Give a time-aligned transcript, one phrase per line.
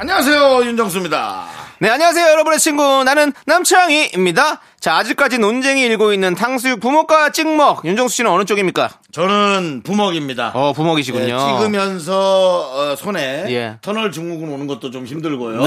[0.00, 1.44] 안녕하세요 윤정수입니다.
[1.78, 3.04] 네, 안녕하세요, 여러분의 친구.
[3.04, 4.62] 나는 남창희입니다.
[4.80, 7.84] 자, 아직까지 논쟁이 일고 있는 탕수육 부먹과 찍먹.
[7.84, 8.88] 윤정수 씨는 어느 쪽입니까?
[9.12, 10.52] 저는 부먹입니다.
[10.54, 11.24] 어, 부먹이시군요.
[11.34, 13.78] 예, 찍으면서 어, 손에 예.
[13.82, 15.66] 터널 증후군 오는 것도 좀 힘들고요.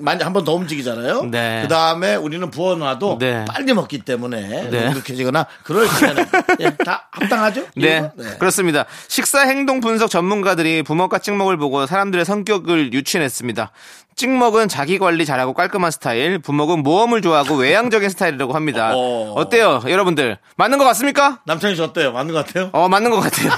[0.00, 1.24] 많이 한번 더 움직이잖아요.
[1.24, 1.60] 네.
[1.62, 3.44] 그 다음에 우리는 부어놔도 네.
[3.46, 4.88] 빨리 먹기 때문에 네.
[4.88, 6.26] 눅눅해지거나 그럴 때는
[6.60, 7.66] 예, 다 합당하죠?
[7.74, 8.38] 네, 이거는?
[8.38, 8.84] 그렇습니다.
[9.08, 13.72] 식사 행동 분석 전문가들이 부먹과 찍먹을 보고 사람들의 성격을 유추해냈습니다.
[14.16, 18.92] 찍먹은 자기 관리 잘하고 깔끔한 스타일, 부먹은 모험을 좋아하고 외향적인 스타일이라고 합니다.
[18.94, 19.34] 어.
[19.36, 20.38] 어때요, 여러분들?
[20.56, 21.40] 맞는 것 같습니까?
[21.44, 22.12] 남창이 저 어때요?
[22.12, 22.70] 맞는 것 같아요?
[22.76, 23.50] 어, 맞는 것 같아요.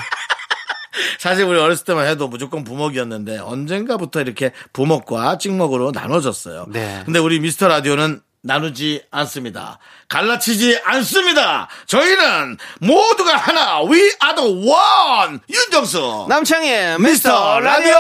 [1.19, 6.67] 사실 우리 어렸을 때만 해도 무조건 부먹이었는데 언젠가부터 이렇게 부먹과 찍먹으로 나눠졌어요.
[6.69, 7.03] 네.
[7.05, 9.79] 근데 우리 미스터 라디오는 나누지 않습니다.
[10.09, 11.69] 갈라치지 않습니다.
[11.87, 13.81] 저희는 모두가 하나.
[13.83, 15.41] We are the one.
[15.51, 16.27] 윤정수.
[16.29, 17.97] 남창희의 미스터 라디오.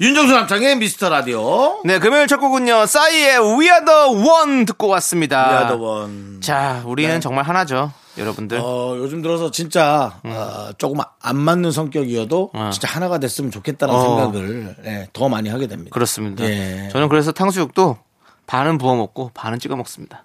[0.00, 1.80] 윤정수 남창의 미스터 라디오.
[1.84, 5.48] 네, 금요일 첫 곡은요, 싸이의 We Are the One 듣고 왔습니다.
[5.48, 6.40] We are the one.
[6.40, 8.58] 자, 우리는 정말 하나죠, 여러분들.
[8.58, 12.70] 어, 요즘 들어서 진짜 어, 조금 안 맞는 성격이어도 어.
[12.72, 14.00] 진짜 하나가 됐으면 좋겠다는 어.
[14.00, 15.90] 생각을 예, 더 많이 하게 됩니다.
[15.92, 16.44] 그렇습니다.
[16.44, 16.88] 예.
[16.92, 17.98] 저는 그래서 탕수육도
[18.46, 20.24] 반은 부어 먹고 반은 찍어 먹습니다.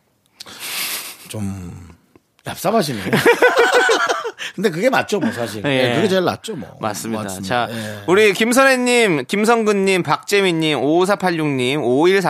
[1.28, 1.90] 좀
[2.46, 3.00] 얍삽하시네.
[4.56, 5.64] 근데 그게 맞죠, 뭐 사실.
[5.66, 5.92] 예.
[5.92, 6.70] 예, 그게 제일 낫죠, 뭐.
[6.80, 7.24] 맞습니다.
[7.24, 7.68] 맞습니다.
[7.68, 8.00] 자, 예.
[8.08, 11.78] 우리 김선혜님, 김성근님, 박재민님, 5486님,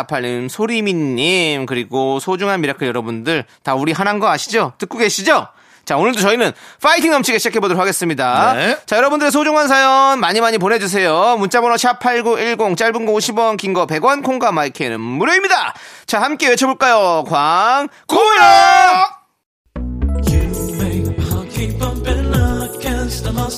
[0.07, 4.73] 5148님, 소리민님, 그리고 소중한 미라클 여러분들 다 우리 하나인 거 아시죠?
[4.77, 5.47] 듣고 계시죠?
[5.83, 8.53] 자, 오늘도 저희는 파이팅 넘치게 시작해보도록 하겠습니다.
[8.53, 8.77] 네.
[8.85, 11.37] 자, 여러분들의 소중한 사연 많이 많이 보내주세요.
[11.39, 15.73] 문자번호 샵8910, 짧은 거 50원, 긴 거 100원, 콩과 마이케이는 무료입니다.
[16.05, 17.23] 자, 함께 외쳐볼까요?
[17.27, 19.07] 광, 고야!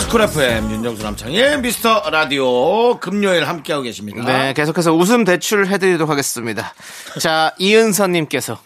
[0.00, 6.08] KBS 쿨 FM 윤정수 남창의 미스터 라디오 금요일 함께하고 계십니다 네, 계속해서 웃음 대출 해드리도록
[6.08, 6.72] 하겠습니다.
[7.20, 8.58] 자, 이은서님께서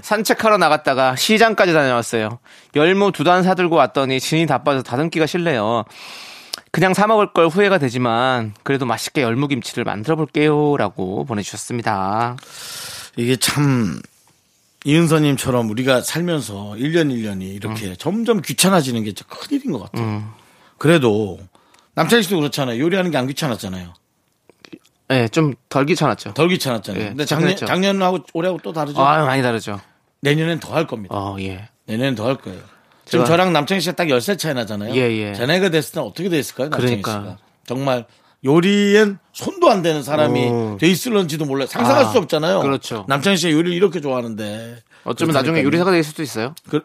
[0.00, 2.38] 산책하러 나갔다가 시장까지 다녀왔어요.
[2.76, 5.84] 열무 두 단 사들고 왔더니 진이 다 빠져 다듬기가 싫네요.
[6.72, 12.36] 그냥 사 먹을 걸 후회가 되지만 그래도 맛있게 열무김치를 만들어 볼게요라고 보내주셨습니다.
[13.16, 14.00] 이게 참
[14.84, 20.37] 이은서님처럼 우리가 살면서 1년 1년이 이렇게 점점 귀찮아지는 게 큰일인 것 같아요.
[20.78, 21.38] 그래도
[21.94, 22.80] 남창희 씨도 그렇잖아요.
[22.80, 23.92] 요리하는 게 안 귀찮았잖아요.
[25.08, 26.34] 네, 좀 덜 귀찮았죠.
[26.34, 27.02] 덜 귀찮았잖아요.
[27.02, 27.56] 예, 근데 작년.
[27.56, 29.00] 작년하고 올해하고 또 다르죠.
[29.00, 29.80] 아, 많이 다르죠.
[30.20, 31.14] 내년엔 더 할 겁니다.
[31.14, 31.68] 어, 예.
[31.86, 32.60] 내년엔 더 할 거예요.
[33.06, 34.94] 지금 제가- 저랑 남창희 씨가 딱 10살 차이 나잖아요.
[34.94, 35.34] 예, 예.
[35.34, 36.68] 제 나이가 됐을 때는 어떻게 됐을까요?
[36.68, 37.30] 남창희 그러니까.
[37.30, 37.38] 씨가.
[37.66, 38.04] 정말
[38.44, 40.76] 요리엔 손도 안 되는 사람이 오.
[40.78, 41.66] 돼 있을런지도 몰라요.
[41.66, 42.60] 상상할 아, 수 없잖아요.
[42.60, 43.04] 그렇죠.
[43.08, 44.76] 남창희 씨가 요리를 이렇게 좋아하는데.
[45.04, 45.64] 어쩌면 나중에 그렇다니까요.
[45.66, 46.54] 요리사가 될 수도 있어요.
[46.68, 46.82] 그,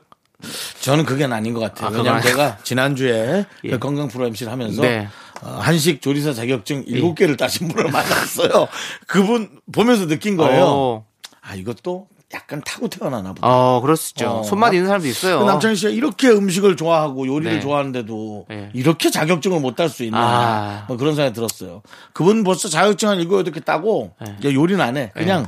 [0.81, 1.87] 저는 그게 아닌 것 같아요.
[1.87, 3.69] 아, 그건 왜냐하면 아니- 제가 지난주에 예.
[3.69, 5.07] 그 건강 프로 MC를 하면서 네.
[5.41, 8.67] 어, 한식 조리사 자격증 일곱 개를 따신 분을 만났어요.
[9.07, 10.63] 그분 보면서 느낀 거예요.
[10.65, 11.05] 어,
[11.41, 13.47] 아, 이것도 약간 타고 태어나나 보다.
[13.47, 14.27] 어, 있죠.
[14.27, 14.43] 어.
[14.43, 15.39] 손맛 있는 사람도 있어요.
[15.39, 17.59] 그 남창희 씨가 이렇게 음식을 좋아하고 요리를 네.
[17.59, 18.69] 좋아하는데도 네.
[18.73, 20.85] 이렇게 자격증을 못 딸 수 있나 아.
[20.87, 21.83] 뭐 그런 생각이 들었어요.
[22.13, 24.53] 그분 벌써 자격증 한 일곱 여덟 개 따고 네.
[24.53, 25.11] 요리는 안 해.
[25.13, 25.47] 그냥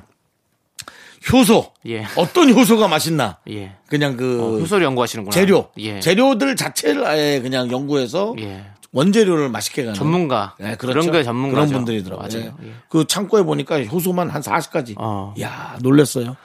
[1.32, 2.06] 효소 예.
[2.18, 3.76] 어떤 효소가 맛있나 예.
[3.88, 5.34] 그냥 그 어, 효소를 연구하시는구나.
[5.34, 6.00] 재료 예.
[6.00, 8.66] 재료들 자체를 아예 그냥 연구해서 예.
[8.92, 10.56] 원재료를 맛있게 가는 전문가.
[10.60, 11.00] 네, 그렇죠.
[11.00, 11.68] 그런 게 전문가죠.
[11.68, 12.28] 그런 분들이더라고요.
[12.28, 12.56] 맞아요.
[12.64, 12.68] 예.
[12.68, 12.74] 예.
[12.90, 14.96] 그 창고에 보니까 효소만 한 40가지.
[14.98, 15.34] 어.
[15.42, 16.38] 야 놀랬어요.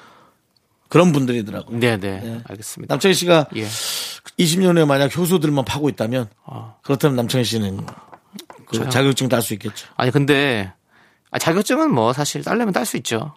[0.89, 1.79] 그런 분들이더라고요.
[1.79, 2.41] 네, 네.
[2.49, 2.93] 알겠습니다.
[2.93, 3.65] 남창희 씨가 예.
[3.65, 6.75] 20년 후에 만약 효소들만 파고 있다면 아.
[6.83, 7.87] 그렇다면 남창희 씨는
[8.67, 9.87] 그 자격증 딸 수 있겠죠.
[9.97, 10.73] 아니 근데
[11.31, 13.35] 아, 자격증은 뭐 사실 딸려면 딸 수 있죠.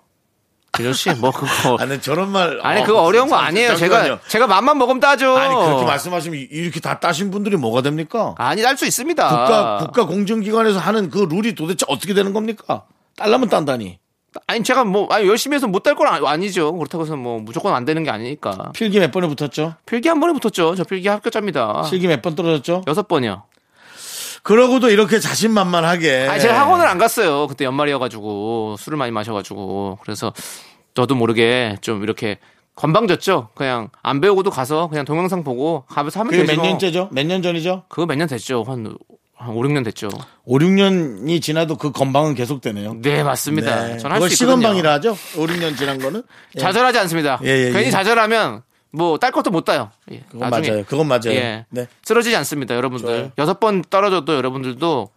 [0.75, 3.75] 기준 씨, 뭐 그거 아니 저런 말 아니 어, 그거 어려운 거 잠- 아니에요.
[3.75, 4.03] 잠깐만요.
[4.15, 5.37] 제가 제가 맘만 먹으면 따죠.
[5.37, 8.33] 아니 그렇게 말씀하시면 이렇게 다 따신 분들이 뭐가 됩니까?
[8.39, 9.29] 아니 딸 수 있습니다.
[9.29, 12.83] 국가 국가 공정기관에서 하는 그 룰이 도대체 어떻게 되는 겁니까?
[13.17, 13.99] 딸라면 딴다니.
[14.47, 16.73] 아니 제가 뭐 아니 열심히 해서 못 딸 건 아니죠.
[16.75, 18.71] 그렇다고 해서 뭐 무조건 안 되는 게 아니니까.
[18.73, 19.75] 필기 몇 번에 붙었죠?
[19.85, 20.73] 필기 한 번에 붙었죠.
[20.73, 21.83] 저 필기 합격자입니다.
[21.83, 22.81] 실기 몇 번 떨어졌죠?
[22.87, 23.43] 여섯 번이요.
[24.43, 26.27] 그러고도 이렇게 자신만만하게.
[26.29, 27.47] 아니 제가 학원을 안 갔어요.
[27.47, 30.33] 그때 연말이어가지고 술을 많이 마셔가지고 그래서
[30.93, 32.37] 저도 모르게 좀 이렇게
[32.75, 33.49] 건방졌죠.
[33.55, 36.65] 그냥 안 배우고도 가서 그냥 동영상 보고 가면서 하면 되지 몇 뭐.
[36.67, 37.09] 년째죠?
[37.11, 37.83] 몇 년 전이죠?
[37.87, 38.63] 그거 몇 년 됐죠.
[38.67, 38.95] 한,
[39.35, 40.09] 한 5, 6년 됐죠.
[40.45, 42.95] 5, 6년이 지나도 그 건방은 계속되네요.
[43.01, 43.87] 네, 맞습니다.
[43.87, 43.97] 네.
[43.97, 44.61] 저는 할 그걸 수 있거든요.
[44.61, 45.11] 시건방이라 하죠?
[45.37, 46.23] 5, 6년 지난 거는?
[46.55, 46.59] 예.
[46.59, 47.39] 좌절하지 않습니다.
[47.43, 47.91] 예, 예, 괜히 예.
[47.91, 48.63] 좌절하면
[48.93, 49.89] 뭐 딸 것도 못 따요.
[50.11, 50.69] 예, 그건 나중에.
[50.69, 50.85] 맞아요.
[50.85, 51.29] 그건 맞아요.
[51.29, 51.65] 예.
[51.69, 51.87] 네.
[52.03, 53.05] 쓰러지지 않습니다, 여러분들.
[53.07, 53.31] 좋아요.
[53.37, 55.09] 여섯 번 떨어져도 여러분들도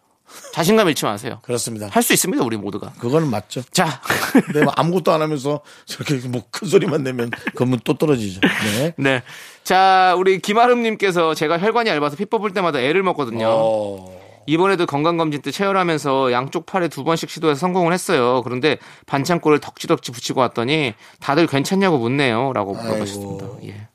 [0.52, 1.38] 자신감 잃지 마세요.
[1.42, 1.86] 그렇습니다.
[1.92, 2.92] 할 수 있습니다, 우리 모두가.
[2.98, 3.62] 그거는 맞죠.
[3.70, 4.00] 자,
[4.32, 8.40] 근데 뭐 아무것도 안 하면서 저렇게 뭐 큰 소리만 내면 그러면 또 떨어지죠.
[8.78, 8.94] 네.
[8.98, 9.22] 네.
[9.62, 13.46] 자, 우리 김아름님께서 제가 혈관이 얇아서 피 뽑을 때마다 애를 먹거든요.
[13.48, 14.25] 어.
[14.46, 18.42] 이번에도 건강검진 때 체열하면서 양쪽 팔에 두 번씩 시도해서 성공을 했어요.
[18.42, 22.52] 그런데 반창고를 덕지덕지 붙이고 왔더니 다들 괜찮냐고 묻네요.
[22.52, 23.46] 라고 물어봤습니다.
[23.64, 23.88] 예.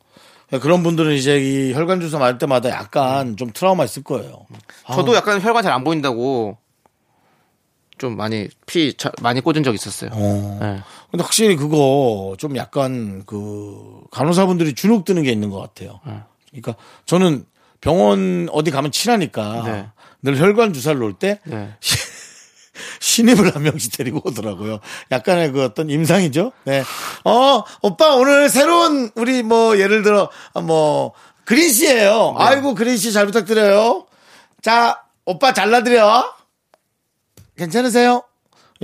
[0.60, 4.46] 그런 분들은 이제 이 혈관 주사 맞을 때마다 약간 좀 트라우마 있을 거예요.
[4.94, 6.58] 저도 약간 혈관 잘 안 보인다고
[7.98, 10.10] 좀 많이 피 자- 많이 꽂은 적 있었어요.
[10.14, 10.58] 어.
[10.60, 10.82] 네.
[11.12, 16.00] 근데 확실히 그거 좀 약간 그 간호사분들이 주눅 드는 게 있는 것 같아요.
[16.50, 16.76] 그러니까
[17.06, 17.46] 저는
[17.82, 19.90] 병원 어디 가면 친하니까 네.
[20.22, 21.76] 늘 혈관 주사를 놓을 때 네.
[23.00, 24.80] 신입을 한 명씩 데리고 오더라고요.
[25.12, 26.52] 약간의 그 어떤 임상이죠.
[26.64, 26.84] 네.
[27.26, 30.30] 어, 오빠 오늘 새로운 우리 뭐 예를 들어
[30.64, 31.14] 뭐
[31.46, 32.36] 그린 씨예요.
[32.38, 32.44] 네.
[32.46, 34.06] 아이고 그린 씨 잘 부탁드려요.
[34.62, 36.34] 자, 오빠 잘라드려.
[37.58, 38.24] 괜찮으세요?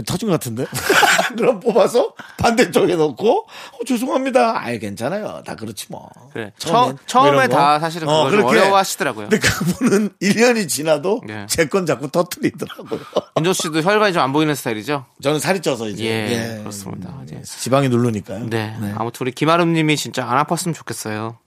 [0.06, 0.66] 터진 것 같은데.
[1.38, 4.60] 그럼 뽑아서 반대쪽에 놓고 어, 죄송합니다.
[4.64, 5.42] 아이 괜찮아요.
[5.46, 6.10] 다 그렇지 뭐.
[6.34, 6.52] 그래.
[6.58, 7.48] 처음엔 처, 뭐 음에.
[7.48, 8.60] 다 사실은 그걸 좀 그렇게.
[8.60, 9.30] 어려워하시더라고요.
[9.30, 11.46] 근데 그분은 1년이 지나도 네.
[11.50, 13.00] 제건 자꾸 터트리더라고요.
[13.38, 15.06] 윤조 씨도 혈관이 좀 안 보이는 스타일이죠?
[15.22, 17.22] 저는 살이 쪄서 이제 예, 그렇습니다.
[17.32, 17.42] 예.
[17.44, 18.48] 지방이 누르니까요.
[18.50, 18.76] 네.
[18.96, 21.38] 아무튼 우리 김아름 님이 진짜 안 아팠으면 좋겠어요.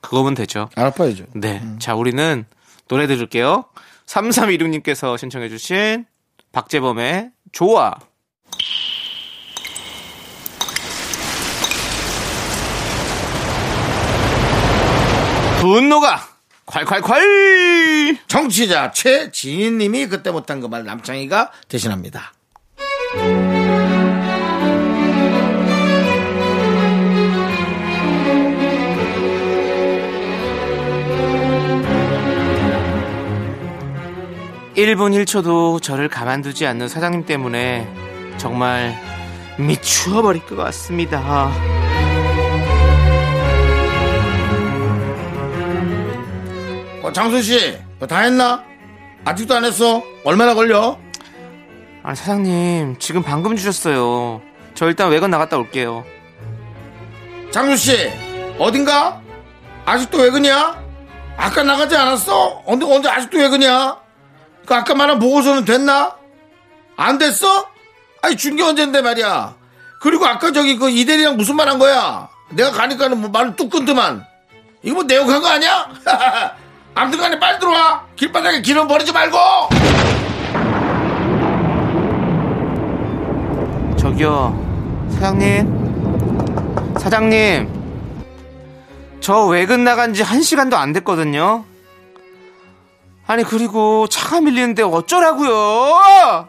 [0.00, 0.68] 그거면 되죠.
[0.76, 1.24] 안 아파야죠.
[1.34, 1.62] 네.
[1.78, 2.44] 자, 우리는
[2.88, 3.64] 노래 들을게요.
[4.06, 6.04] 3316님께서 신청해주신
[6.52, 7.94] 박재범의 좋아.
[15.60, 16.20] 분노가
[16.66, 18.18] 콸콸콸!
[18.28, 22.32] 정치자 최지인님이 그때 못한 그 말 남창희가 대신합니다.
[34.76, 37.86] 일분 1초도 저를 가만두지 않는 사장님 때문에
[38.38, 38.94] 정말
[39.58, 41.48] 미추어버릴 것 같습니다.
[47.02, 47.78] 어, 장순 씨,
[48.08, 48.64] 다 했나?
[49.24, 50.02] 아직도 안 했어?
[50.24, 50.98] 얼마나 걸려?
[52.02, 54.42] 아니 사장님 지금 방금 주셨어요.
[54.74, 56.04] 저 일단 외근 나갔다 올게요.
[57.52, 58.10] 장순 씨,
[58.58, 59.20] 어딘가?
[59.84, 60.82] 아직도 외근이야?
[61.36, 62.62] 아까 나가지 않았어?
[62.66, 64.03] 언제 언제 아직도 외근이야?
[64.66, 66.16] 그 아까 말한 보고서는 됐나?
[66.96, 67.68] 안 됐어?
[68.22, 69.54] 아니 준 게 언젠데 말이야.
[70.00, 72.28] 그리고 아까 저기 그 이대리랑 무슨 말 한 거야?
[72.50, 74.24] 내가 가니까는 뭐 말을 뚝 끊더만.
[74.82, 75.88] 이거 뭐 내욕한 거 아니야?
[76.94, 78.04] 아무튼 간에 빨리 들어와.
[78.16, 79.38] 길바닥에 기름 버리지 말고.
[83.98, 87.68] 저기요 사장님 사장님
[89.20, 91.64] 저 외근 나간 지 한 시간도 안 됐거든요.
[93.26, 96.48] 아니 그리고 차가 밀리는데 어쩌라고요?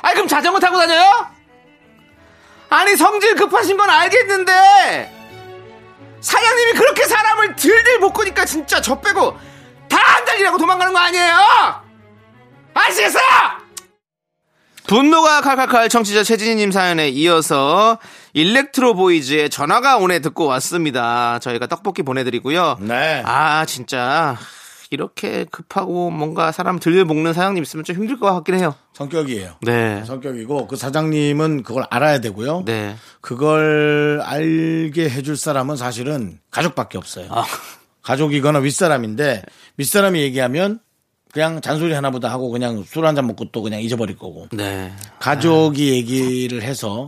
[0.00, 1.26] 아니 그럼 자전거 타고 다녀요?
[2.70, 5.18] 아니 성질 급하신 건 알겠는데
[6.20, 9.36] 사장님이 그렇게 사람을 들들 못 끄니까 진짜 저 빼고
[9.88, 11.34] 다 안 달리라고 도망가는 거 아니에요?
[12.74, 13.22] 아시겠어요?
[14.86, 17.98] 분노가 칼칼칼 청취자 최진희님 사연에 이어서
[18.32, 21.38] 일렉트로 보이즈의 전화가 오네 듣고 왔습니다.
[21.40, 22.78] 저희가 떡볶이 보내드리고요.
[22.80, 23.22] 네.
[23.26, 24.36] 아 진짜
[24.92, 28.74] 이렇게 급하고 뭔가 사람 들들 볶는 사장님 있으면 좀 힘들 것 같긴 해요.
[28.92, 29.54] 성격이에요.
[29.62, 30.04] 네.
[30.04, 32.64] 성격이고 그 사장님은 그걸 알아야 되고요.
[32.66, 32.94] 네.
[33.20, 37.26] 그걸 알게 해줄 사람은 사실은 가족밖에 없어요.
[37.30, 37.44] 아.
[38.02, 39.42] 가족이거나 윗사람인데
[39.76, 40.80] 윗사람이 얘기하면
[41.32, 44.92] 그냥 잔소리 하나보다 하고 그냥 술 한 잔 먹고 또 그냥 잊어버릴 거고 네.
[45.18, 47.06] 가족이 얘기를 해서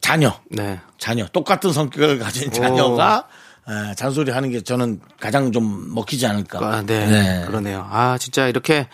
[0.00, 0.80] 자녀, 네.
[0.98, 3.39] 자녀, 똑같은 성격을 가진 자녀가 에,
[3.96, 6.58] 잔소리 하는 게 저는 가장 좀 먹히지 않을까.
[6.60, 7.44] 아, 네.
[7.46, 7.86] 그러네요.
[7.90, 8.88] 아, 진짜 이렇게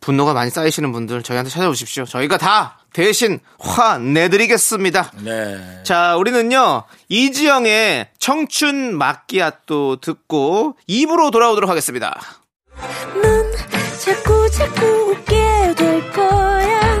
[0.00, 2.04] 분노가 많이 쌓이시는 분들 저희한테 찾아오십시오.
[2.04, 5.12] 저희가 다 대신 화 내드리겠습니다.
[5.22, 5.80] 네.
[5.84, 12.20] 자, 우리는요, 이지영의 청춘 마끼아또 듣고 입으로 돌아오도록 하겠습니다.
[13.22, 13.52] 넌
[14.04, 16.96] 자꾸 자꾸 웃게 될 거야.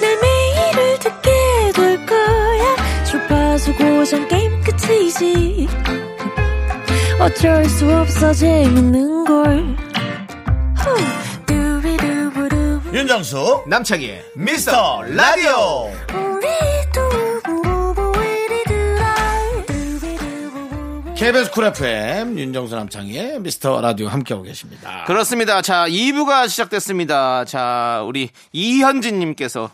[0.00, 1.30] 넌내 매일을 듣게
[1.74, 2.76] 될 거야.
[3.04, 5.68] 주파수 고정 게임 끝이지.
[7.24, 9.76] 어쩔 수 없어 재밌는 걸.
[12.92, 15.90] 윤정수 남창희의 미스터 라디오.
[21.16, 25.04] KBS 쿨 FM 윤정수 남창희의 미스터 라디오 함께하고 계십니다.
[25.06, 25.62] 그렇습니다.
[25.62, 27.46] 자, 2부가 시작됐습니다.
[27.46, 29.70] 자, 우리 이현진님께서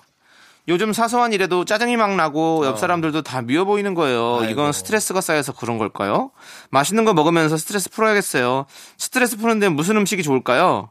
[0.69, 4.45] 요즘 사소한 일에도 짜증이 막 나고 옆 사람들도 다 미워 보이는 거예요.
[4.49, 6.31] 이건 스트레스가 쌓여서 그런 걸까요?
[6.71, 8.67] 맛있는 거 먹으면서 스트레스 풀어야겠어요.
[8.99, 10.91] 스트레스 푸는데 무슨 음식이 좋을까요?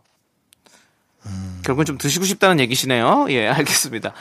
[1.63, 3.27] 결국은 좀 드시고 싶다는 얘기시네요.
[3.29, 4.13] 예, 알겠습니다.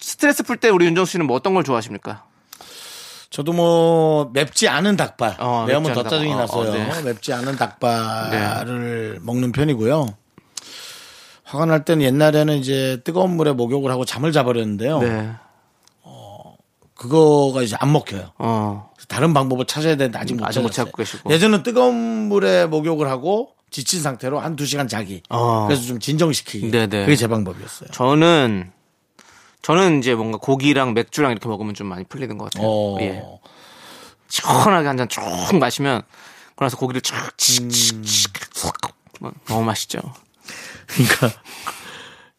[0.00, 2.24] 스트레스 풀 때 우리 윤정수 씨는 뭐 어떤 걸 좋아하십니까?
[3.30, 6.58] 저도 뭐 맵지 않은 닭발 어, 매우면 더 짜증이 닭발.
[6.58, 6.72] 어, 나서요.
[6.72, 7.02] 네.
[7.02, 10.06] 맵지 않은 닭발을 먹는 편이고요.
[11.52, 14.98] 화가 날 때는 옛날에는 이제 뜨거운 물에 목욕을 하고 잠을 자버렸는데요.
[15.00, 15.30] 네.
[16.94, 18.30] 그거가 이제 안 먹혀요.
[18.38, 18.90] 어.
[19.08, 20.84] 다른 방법을 찾아야 되는데 아직 못 아직 못 찾았어요.
[20.86, 21.30] 찾고 계시고.
[21.30, 21.94] 예전은 뜨거운
[22.28, 25.22] 물에 목욕을 하고 지친 상태로 한 두 시간 자기.
[25.28, 25.66] 어.
[25.66, 26.70] 그래서 좀 진정시키기.
[26.70, 27.00] 네네.
[27.04, 27.90] 그게 제 방법이었어요.
[27.90, 28.70] 저는
[29.62, 32.66] 저는 이제 뭔가 고기랑 맥주랑 이렇게 먹으면 좀 많이 풀리는 것 같아요.
[32.66, 32.96] 어.
[33.00, 33.22] 예.
[34.28, 35.20] 시원하게 한 잔 쭉
[35.58, 36.02] 마시면
[36.56, 38.32] 그러나서 고기를 쫙 칙칙칙
[39.48, 39.98] 너무 맛있죠.
[40.94, 41.40] 그러니까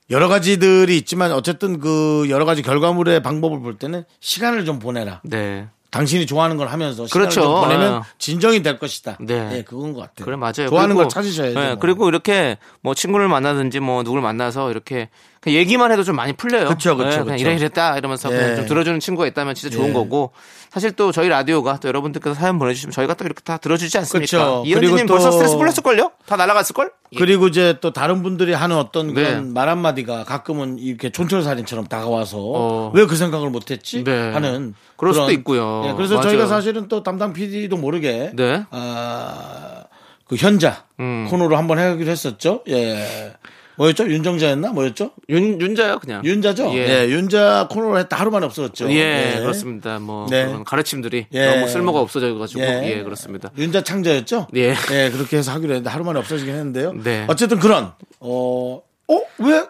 [0.10, 5.22] 여러 가지들이 있지만 어쨌든 그 여러 가지 결과물의 방법을 볼 때는 시간을 좀 보내라.
[5.24, 5.68] 네.
[5.92, 7.42] 당신이 좋아하는 걸 하면서 시간을 그렇죠.
[7.42, 8.02] 좀 보내면 예.
[8.18, 9.18] 진정이 될 것이다.
[9.22, 9.58] 네.
[9.58, 10.26] 예, 그건 것 같아요.
[10.26, 10.68] 그래 맞아요.
[10.68, 11.60] 좋아하는 그리고- 걸 찾으셔야죠.
[11.60, 11.76] 네, 뭐.
[11.80, 15.10] 그리고 이렇게 뭐 친구를 만나든지 뭐 누굴 만나서 이렇게
[15.48, 16.70] 얘기만 해도 좀 많이 풀려요.
[16.70, 17.38] 그쵸, 그쵸, 네.
[17.38, 18.38] 이래 이랬다 이러면서 예.
[18.38, 19.94] 그냥 좀 들어주는 친구가 있다면 진짜 좋은 예.
[19.94, 20.32] 거고
[20.72, 24.22] 사실 또 저희 라디오가 또 여러분들께서 사연 보내주시면 저희가 또 이렇게 다 들어주지 않습니까?
[24.26, 24.64] 그쵸.
[24.66, 26.12] 이현진님 벌써 스트레스 풀렸을 걸요?
[26.26, 26.92] 다 날아갔을 걸?
[27.18, 29.24] 그리고 이제 또 다른 분들이 하는 어떤 네.
[29.24, 32.92] 그런 말 한마디가 가끔은 이렇게 촌철살인처럼 다가와서 어.
[32.96, 34.32] 왜그 생각을 못했지 네.
[34.32, 35.84] 하는 그럴 그런- 수도 있고요.
[35.88, 36.30] 예, 그래서 맞아요.
[36.30, 38.64] 저희가 사실은 또 담당 PD도 모르게 네.
[38.72, 39.84] 아,
[40.28, 41.28] 그 현자 음.
[41.30, 42.64] 코너로 한번 해기로 했었죠.
[42.70, 43.34] 예.
[43.78, 44.08] 뭐였죠?
[44.08, 44.72] 윤정자였나?
[44.72, 45.12] 뭐였죠?
[45.30, 46.24] 윤 윤자요 그냥.
[46.24, 46.72] 윤자죠?
[46.74, 47.06] 예.
[47.06, 47.10] 예.
[47.10, 48.92] 윤자 코너로 했다 하루 만에 없어졌죠.
[48.92, 50.00] 예, 그렇습니다.
[50.00, 50.46] 뭐 네.
[50.46, 51.46] 그런 가르침들이 예.
[51.48, 52.98] 너무 쓸모가 없어져가지고 예.
[52.98, 53.50] 예, 그렇습니다.
[53.58, 54.48] 윤자 창자였죠?
[54.56, 54.76] 예.
[55.12, 56.94] 그렇게 해서 하기로 했는데 하루 만에 없어지긴 했는데요.
[57.04, 57.26] 네.
[57.28, 59.22] 어쨌든 그런, 어, 어?
[59.40, 59.64] 왜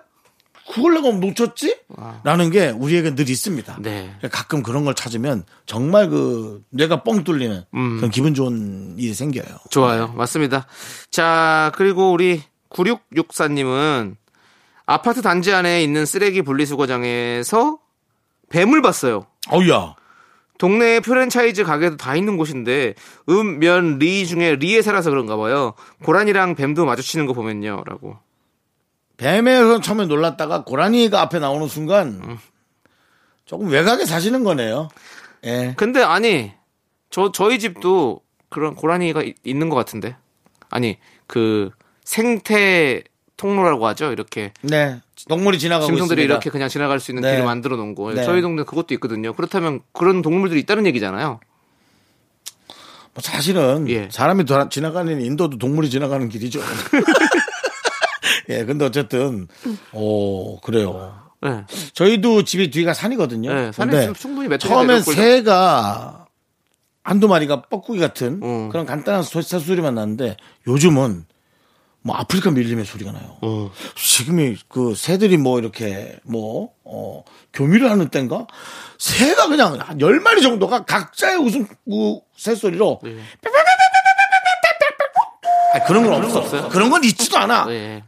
[0.73, 1.77] 그걸 내가 놓쳤지?
[2.23, 3.73] 라는 게 우리에게 늘 있습니다.
[3.73, 3.77] 아.
[3.81, 4.15] 네.
[4.31, 7.97] 가끔 그런 걸 찾으면 정말 그 뇌가 뻥 뚫리는 음.
[7.97, 9.43] 그런 기분 좋은 일이 생겨요.
[9.69, 10.07] 좋아요.
[10.15, 10.65] 맞습니다.
[11.11, 12.41] 자, 그리고 우리
[12.73, 14.15] 9664님은
[14.85, 17.79] 아파트 단지 안에 있는 쓰레기 분리수거장에서
[18.49, 19.25] 뱀을 봤어요.
[19.49, 19.95] 어우야.
[20.57, 22.93] 동네 프랜차이즈 가게도 다 있는 곳인데
[23.29, 25.73] 음, 면, 리 중에 리에 살아서 그런가 봐요.
[26.03, 27.83] 고라니랑 뱀도 마주치는 거 보면요.
[27.85, 28.17] 라고.
[29.17, 32.37] 뱀에서 처음에 놀랐다가 고라니가 앞에 나오는 순간
[33.45, 34.89] 조금 외곽에 사시는 거네요.
[35.45, 35.73] 예.
[35.77, 36.51] 근데 아니,
[37.09, 40.15] 저, 저희 집도 그런 고라니가 이- 있는 것 같은데.
[40.69, 41.69] 아니, 그
[42.03, 43.03] 생태
[43.37, 44.11] 통로라고 하죠.
[44.11, 44.99] 이렇게 네.
[45.27, 46.33] 동물이 지나가고 짐승들이 있습니다.
[46.33, 47.31] 이렇게 그냥 지나갈 수 있는 네.
[47.31, 48.13] 길을 만들어 놓은 거.
[48.13, 48.23] 네.
[48.23, 49.33] 저희 동네 그것도 있거든요.
[49.33, 51.39] 그렇다면 그런 동물들이 있다는 얘기잖아요.
[53.15, 54.09] 뭐 사실은 예.
[54.11, 56.59] 사람이 돌아- 지나가는 인도도 동물이 지나가는 길이죠.
[58.49, 59.47] 예, 근데 어쨌든
[59.93, 61.15] 오 그래요.
[61.41, 61.63] 네.
[61.93, 63.53] 저희도 집이 뒤가 산이거든요.
[63.53, 65.01] 네, 산에 충분히 몇 처음엔.
[65.01, 66.25] 새가
[67.03, 68.69] 한두 마리가 뻐꾸기 같은 음.
[68.69, 71.25] 그런 간단한 소- 새소리만 나는데 요즘은
[72.03, 73.37] 뭐 아프리카 밀림의 소리가 나요.
[73.43, 73.69] 음.
[73.95, 78.45] 지금이 그 새들이 뭐 이렇게 뭐, 어, 교미를 하는 땐가?
[78.99, 83.15] 새가 그냥 한 10마리 정도가 각자의 웃음, 우, 새소리로 네.
[85.73, 86.39] 아니, 그런 건 없어.
[86.39, 86.69] 없어요?
[86.69, 87.65] 그런 건 있지도 않아.
[87.65, 88.03] 네.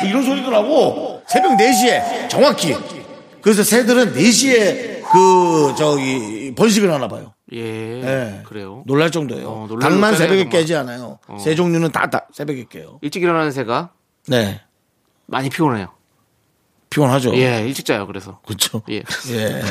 [0.00, 2.76] 뭐 이런 소리도 나고 새벽 4시에 정확히.
[3.42, 7.34] 그래서 새들은 4시에 그 저기 번식을 하나 봐요.
[7.52, 7.58] 예.
[7.58, 8.42] 예.
[8.44, 8.82] 그래요.
[8.86, 9.48] 놀랄 정도예요.
[9.48, 10.50] 어, 놀랄 닭만 새벽에 정말.
[10.60, 11.18] 깨지 않아요.
[11.42, 12.98] 새 종류는 다, 다 새벽에 깨요.
[13.02, 13.90] 일찍 일어나는 새가
[14.28, 14.60] 네.
[15.26, 15.88] 많이 피곤해요.
[16.90, 17.36] 피곤하죠.
[17.36, 18.06] 예, 일찍 자요.
[18.06, 18.40] 그래서.
[18.46, 18.82] 그렇죠.
[18.90, 18.96] 예.
[19.30, 19.62] 예.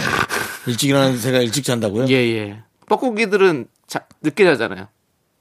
[0.68, 2.08] 일찍 일어나는 새가 일찍 잔다고요?
[2.10, 2.62] 예, 예.
[2.88, 4.88] 뻐꾸기들은 자, 늦게 자잖아요.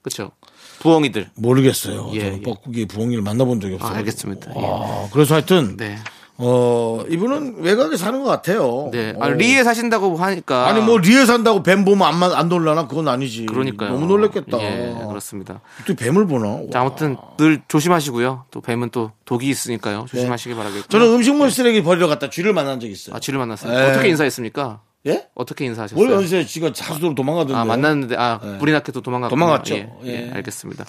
[0.02, 0.32] 그렇죠.
[0.80, 1.30] 부엉이들.
[1.34, 2.10] 모르겠어요.
[2.14, 2.42] 예, 저는 예.
[2.42, 3.92] 뻐꾸기 부엉이를 만나본 적이 없어요.
[3.92, 4.52] 아, 알겠습니다.
[4.56, 4.64] 예.
[4.64, 5.98] 아, 그래서 하여튼 네.
[6.40, 8.90] 어, 이분은 외곽에 사는 것 같아요.
[8.92, 9.12] 네.
[9.20, 9.30] 아, 어.
[9.30, 10.68] 리에 사신다고 하니까.
[10.68, 12.86] 아니 뭐 리에 산다고 뱀 보면 안, 만- 안 놀라나?
[12.86, 13.46] 그건 아니지.
[13.46, 13.90] 그러니까요.
[13.90, 14.56] 너무 놀랬겠다.
[14.60, 15.60] 예, 그렇습니다.
[15.84, 16.60] 또 뱀을 보나?
[16.72, 18.44] 자, 아무튼 늘 조심하시고요.
[18.52, 20.06] 또 뱀은 또 독이 있으니까요.
[20.08, 20.82] 조심하시기 바라겠고요.
[20.82, 20.88] 네.
[20.88, 23.16] 저는 음식물 쓰레기 버리러 갔다 쥐를 만난 적 있어요.
[23.16, 23.76] 아, 쥐를 만났어요.
[23.76, 23.90] 예.
[23.90, 24.80] 어떻게 인사했습니까?
[25.06, 25.26] 예?
[25.34, 26.04] 어떻게 인사하셨어요?
[26.04, 27.54] 뭘 연세 쥐가 자수로 도망가던데.
[27.58, 29.30] 아, 만났는데, 아, 불이 났게 또 도망갔고.
[29.34, 29.74] 도망갔죠.
[29.74, 30.30] 예, 예, 예.
[30.34, 30.84] 알겠습니다.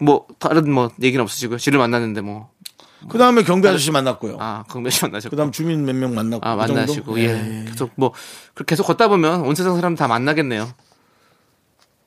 [0.00, 1.58] 뭐, 다른 뭐, 얘기는 없으시고요.
[1.58, 2.50] 쥐를 만났는데 뭐,
[3.08, 4.36] 그 다음에 경비 아저씨 만났고요.
[4.40, 5.30] 아, 강배씨 만나셨고.
[5.30, 6.46] 그 다음 주민 몇 명 만났고.
[6.46, 6.74] 아, 그 정도?
[6.80, 7.64] 만나시고, 예.
[7.68, 8.12] 계속 뭐,
[8.54, 10.68] 그렇게 계속 걷다 보면 온 세상 사람 다 만나겠네요.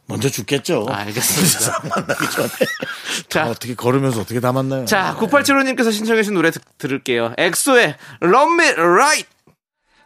[0.07, 0.87] 먼저 죽겠죠.
[0.89, 1.83] 아, 알겠습니다.
[1.95, 2.47] 만나기 전에.
[3.29, 3.45] 자.
[3.45, 4.85] 자, 어떻게 걸으면서 어떻게 다 만나요?
[4.85, 7.33] 자, 9875님께서 신청해주신 노래 듣, 들을게요.
[7.37, 9.29] 엑소의 Love Me Right!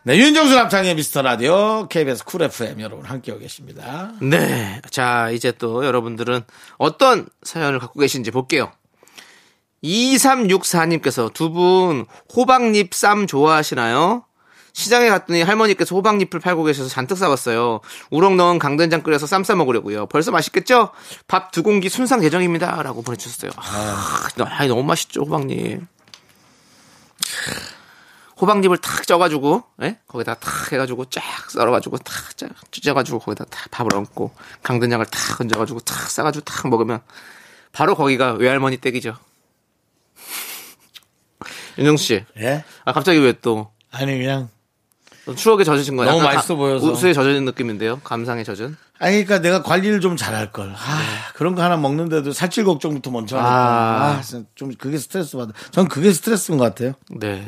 [0.03, 4.11] 네, 윤정수 남창희의 미스터 라디오 KBS 쿨 FM 여러분 함께하고 계십니다.
[4.21, 4.79] 네.
[4.91, 6.41] 자, 이제 또 여러분들은
[6.77, 8.71] 어떤 사연을 갖고 계신지 볼게요.
[9.83, 12.05] 2364님께서 두 분
[12.35, 14.25] 호박잎 쌈 좋아하시나요?
[14.73, 17.79] 시장에 갔더니 할머니께서 호박잎을 팔고 계셔서 잔뜩 사왔어요.
[18.09, 20.07] 우렁 넣은 강된장 끓여서 쌈 싸 먹으려고요.
[20.07, 20.89] 벌써 맛있겠죠?
[21.27, 22.83] 밥 두 공기 순삭 예정입니다.
[22.83, 23.51] 라고 보내주셨어요.
[23.55, 25.81] 아, 아, 너무 맛있죠, 호박잎.
[28.41, 29.97] 호박잎을 탁 쪄가지고, 예?
[30.09, 35.79] 거기다 탁 해가지고 쫙 썰어가지고 탁 짜- 찢어가지고 거기다 탁 밥을 얹고 강된장을 탁 얹어가지고
[35.81, 36.99] 탁 싸가지고 탁 먹으면
[37.71, 39.15] 바로 거기가 외할머니 댁이죠.
[41.77, 42.63] 윤정수 씨, 예?
[42.85, 44.49] 아 갑자기 왜 또 아니, 그냥.
[45.35, 46.11] 추억에 젖으신 거예요?
[46.11, 46.85] 너무 맛있어 가- 보여서.
[46.91, 47.99] 우수에 젖은 느낌인데요?
[48.03, 48.75] 감상에 젖은?
[48.99, 50.71] 아니, 그러니까 내가 관리를 좀 잘할 걸.
[50.75, 53.51] 아, 그런 거 하나 먹는데도 살찔 걱정부터 먼저 하니까.
[53.51, 54.11] 아.
[54.17, 55.51] 아, 진짜 좀 그게 스트레스 받아.
[55.71, 56.93] 전 그게 스트레스인 것 같아요.
[57.09, 57.43] 네.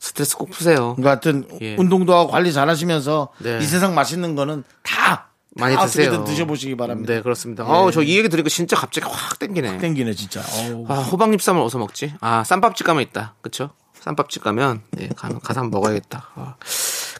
[0.00, 0.96] 스트레스 꼭 푸세요.
[0.96, 1.76] 그러니까 하여튼 예.
[1.76, 3.58] 운동도 하고 관리 잘 하시면서 네.
[3.60, 6.22] 이 세상 맛있는 거는 다 많이 다 드세요.
[6.24, 7.12] 드셔보시기 바랍니다.
[7.12, 7.64] 네, 그렇습니다.
[7.64, 9.78] 어우, 저 이 얘기 들으니까 진짜 갑자기 확 땡기네.
[9.78, 10.40] 땡기네, 진짜.
[10.42, 10.86] 어우.
[10.88, 12.14] 아, 호박잎 쌈을 어디서 먹지?
[12.20, 13.34] 아, 쌈밥집 가면 있다.
[13.42, 13.70] 그쵸?
[14.00, 16.28] 쌈밥집 가면, 예, 가, 가서 한번 먹어야겠다.
[16.36, 16.54] 아,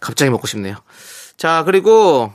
[0.01, 0.77] 갑자기 먹고 싶네요.
[1.37, 2.33] 자, 그리고,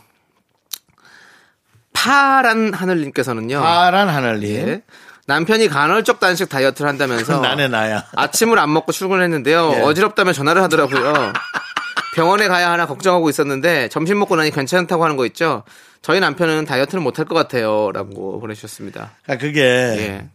[1.93, 3.61] 파란 하늘님께서는요.
[3.61, 4.49] 파란 하늘님.
[4.67, 4.81] 예,
[5.27, 7.39] 남편이 간헐적 단식 다이어트를 한다면서.
[7.41, 8.05] 나네, 나야.
[8.15, 9.71] 아침을 안 먹고 출근했는데요.
[9.77, 9.81] 예.
[9.81, 11.33] 어지럽다며 전화를 하더라고요.
[12.15, 15.63] 병원에 가야 하나 걱정하고 있었는데 점심 먹고 나니 괜찮다고 하는 거 있죠.
[16.01, 19.11] 저희 남편은 다이어트를 못할 것 같아요 라고 보내주셨습니다.
[19.27, 20.29] 아, 그게 예,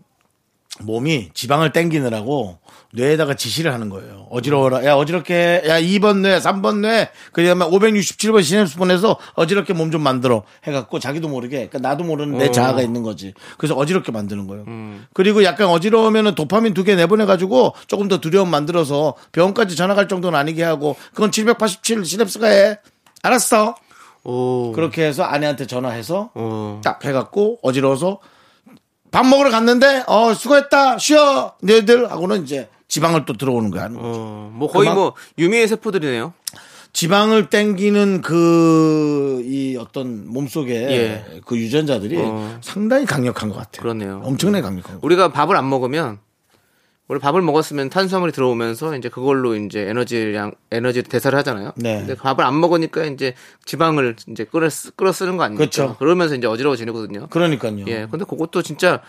[0.83, 2.59] 몸이 지방을 땡기느라고
[2.93, 4.27] 뇌에다가 지시를 하는 거예요.
[4.31, 4.85] 어지러워라.
[4.85, 10.03] 야, 어지럽게, 야, 2번 뇌, 3번 뇌, 그 다음에 567번 시냅스 보내서 어지럽게 몸 좀
[10.03, 10.43] 만들어.
[10.65, 13.33] 해갖고 자기도 모르게, 그러니까 나도 모르는 내 자아가 있는 거지.
[13.59, 14.65] 그래서 어지럽게 만드는 거예요.
[15.13, 20.39] 그리고 약간 어지러우면은 도파민 두 개 내보내가지고 조금 더 두려움 만들어서 병원까지 전화 갈 정도는
[20.39, 22.79] 아니게 하고, 그건 787 시냅스가 해.
[23.23, 23.75] 알았어.
[24.25, 26.81] 오, 그렇게 해서 아내한테 전화해서 오.
[26.85, 28.19] 딱 해갖고 어지러워서
[29.11, 33.89] 밥 먹으러 갔는데 어 수고했다 쉬어 너희들 하고는 이제 지방을 또 들어오는 거야.
[33.95, 36.33] 어, 뭐 거의 뭐 유미의 세포들이네요.
[36.93, 41.41] 지방을 땡기는 그 이 어떤 몸속에 예.
[41.47, 42.59] 그 유전자들이 어.
[42.61, 43.83] 상당히 강력한 것 같아요.
[43.83, 44.21] 그러네요.
[44.25, 45.01] 엄청나게 강력한 거.
[45.03, 46.19] 우리가 밥을 안 먹으면
[47.11, 51.73] 원래 밥을 먹었으면 탄수화물이 들어오면서 이제 그걸로 이제 에너지량 에너지 대사를 하잖아요.
[51.75, 51.99] 네.
[51.99, 55.63] 근데 밥을 안 먹으니까 이제 지방을 이제 끌어 쓰- 끌어 쓰는 거 아닙니까?
[55.69, 55.97] 그렇죠.
[55.99, 57.27] 그러면서 이제 어지러워지거든요.
[57.27, 57.85] 그러니까요.
[57.89, 58.07] 예.
[58.09, 59.03] 근데 그것도 진짜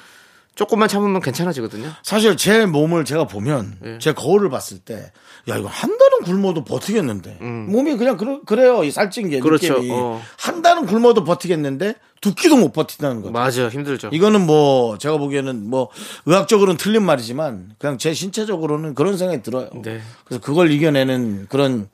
[0.55, 1.91] 조금만 참으면 괜찮아지거든요.
[2.01, 3.99] 사실 제 몸을 제가 보면 예.
[3.99, 5.11] 제 거울을 봤을 때
[5.49, 9.41] 야 이거 한 달은 굶어도 버티겠는데 몸이 그냥 그러, 그래요 이 살찐 게 음.
[9.41, 9.73] 그렇죠.
[9.73, 10.21] 느낌이 어.
[10.39, 13.31] 한 달은 굶어도 버티겠는데 두 끼도 못 버틴다는 거죠.
[13.31, 13.67] 맞아요.
[13.69, 14.10] 힘들죠.
[14.13, 15.89] 이거는 뭐 제가 보기에는 뭐
[16.27, 19.69] 의학적으로는 틀린 말이지만 그냥 제 신체적으로는 그런 생각이 들어요.
[19.84, 20.01] 네.
[20.25, 21.89] 그래서 그걸 이겨내는 그런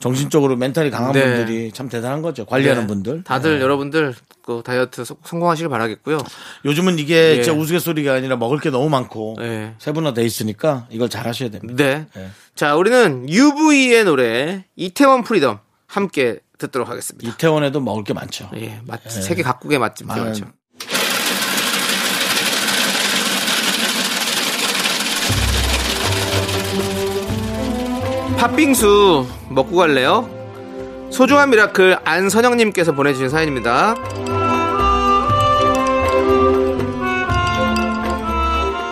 [0.00, 1.22] 정신적으로 멘탈이 강한 네.
[1.36, 2.44] 분들이 참 대단한 거죠.
[2.44, 2.86] 관리하는 네.
[2.88, 3.22] 분들.
[3.24, 3.62] 다들 네.
[3.64, 6.18] 여러분들 그 다이어트 소- 성공하시길 바라겠고요.
[6.64, 7.42] 요즘은 이게 예.
[7.42, 9.74] 진짜 우스갯소리가 아니라 먹을 게 너무 많고 네.
[9.78, 11.84] 세분화돼 있으니까 이걸 잘 하셔야 됩니다.
[11.84, 12.06] 네.
[12.14, 12.28] 네.
[12.56, 17.30] 자, 우리는 UV의 노래 이태원 Freedom 함께 듣도록 하겠습니다.
[17.30, 18.50] 이태원에도 먹을 게 많죠.
[18.56, 20.24] 예, 맛 세계 각국의 맛집들 많아요.
[20.26, 20.46] 많죠.
[28.38, 30.28] 팥빙수 먹고 갈래요?
[31.10, 33.94] 소중한 miracle 안선영님께서 보내주신 사연입니다.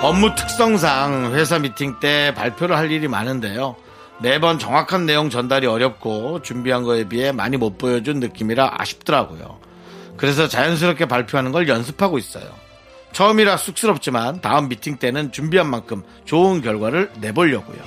[0.03, 3.77] 업무 특성상 회사 미팅 때 발표를 할 일이 많은데요.
[4.21, 9.59] 매번 정확한 내용 전달이 어렵고 준비한 거에 비해 많이 못 보여준 느낌이라 아쉽더라고요.
[10.17, 12.45] 그래서 자연스럽게 발표하는 걸 연습하고 있어요.
[13.13, 17.79] 처음이라 쑥스럽지만 다음 미팅 때는 준비한 만큼 좋은 결과를 내보려고요.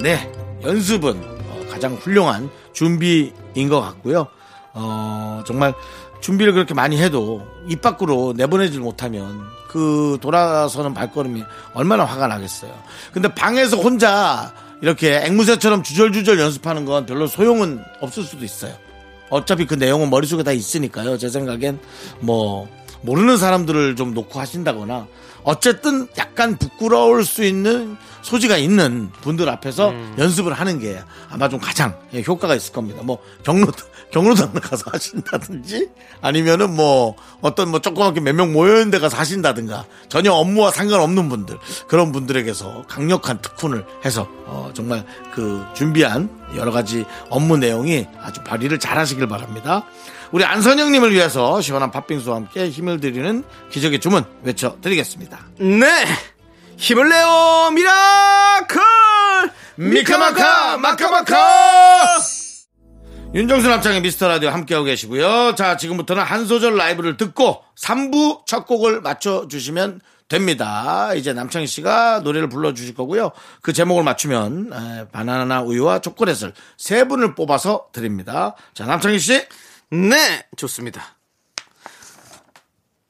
[0.00, 0.30] 네,
[0.62, 4.28] 연습은 어, 가장 훌륭한 준비인 것 같고요.
[4.74, 5.74] 어, 정말
[6.20, 12.72] 준비를 그렇게 많이 해도 입 밖으로 내보내질 못하면 그 돌아서는 발걸음이 얼마나 화가 나겠어요.
[13.12, 18.74] 근데 방에서 혼자 이렇게 앵무새처럼 주절주절 연습하는 건 별로 소용은 없을 수도 있어요.
[19.30, 21.18] 어차피 그 내용은 머릿속에 다 있으니까요.
[21.18, 21.78] 제 생각엔
[22.20, 22.68] 뭐
[23.02, 25.06] 모르는 사람들을 좀 놓고 하신다거나
[25.44, 31.00] 어쨌든 약간 부끄러울 수 있는 소지가 있는 분들 앞에서 연습을 하는 게
[31.30, 33.02] 아마 좀 가장 예, 효과가 있을 겁니다.
[33.02, 33.70] 뭐 경로
[34.10, 35.90] 경로당 가서 하신다든지
[36.22, 41.28] 아니면은 뭐 어떤 뭐 조그맣게 몇 명 모여 있는 데 가서 하신다든가 전혀 업무와 상관없는
[41.28, 45.04] 분들 그런 분들에게서 강력한 특훈을 해서 어, 정말
[45.34, 49.84] 그 준비한 여러 가지 업무 내용이 아주 발휘를 잘 하시길 바랍니다.
[50.32, 55.38] 우리 안선영님을 위해서 시원한 팥빙수와 함께 힘을 드리는 기적의 주문 외쳐드리겠습니다.
[55.58, 56.06] 네!
[56.78, 58.80] 힘을 내요, miracle!
[59.76, 62.18] 미카마카 마카마카
[63.34, 65.54] 윤정수 남창희 미스터 라디오 함께하고 계시고요.
[65.56, 71.12] 자 지금부터는 한 소절 라이브를 듣고 3부 첫 곡을 맞춰주시면 됩니다.
[71.14, 73.32] 이제 남창희 씨가 노래를 불러주실 거고요.
[73.60, 78.54] 그 제목을 맞추면 에, 바나나 우유와 초콜릿을 세 분을 뽑아서 드립니다.
[78.72, 79.46] 자 남창희 씨
[79.90, 81.17] 네, 좋습니다.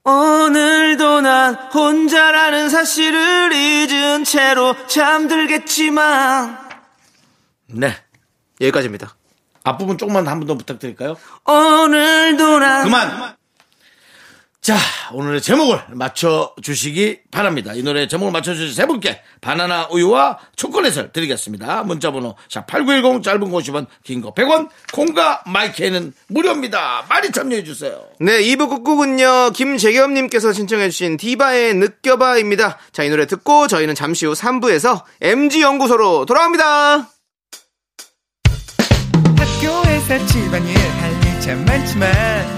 [0.08, 6.58] 오늘도 난 혼자라는 사실을 잊은 채로 잠들겠지만
[7.66, 7.94] 네
[8.60, 9.14] 여기까지입니다.
[9.64, 11.16] 앞부분 조금만 한 번 더 부탁드릴까요?
[11.44, 13.36] 오늘도 난 그만.
[14.68, 14.76] 자,
[15.14, 17.72] 오늘의 제목을 맞춰주시기 바랍니다.
[17.72, 21.84] 이 노래 제목을 맞춰주신 세 분께 바나나 우유와 초콜릿을 드리겠습니다.
[21.84, 27.06] 문자번호 샵8910 짧은 거 50원, 긴 거 100원, 콩과 마이크는 무료입니다.
[27.08, 27.98] 많이 참여해주세요.
[28.20, 32.76] 네, 2부 끝곡은요, 김재겸님께서 신청해주신 디바의 느껴봐입니다.
[32.92, 37.08] 자, 이 노래 듣고 저희는 잠시 후 3부에서 MG연구소로 돌아옵니다.
[39.38, 42.57] 학교에서 집안일 할일참 많지만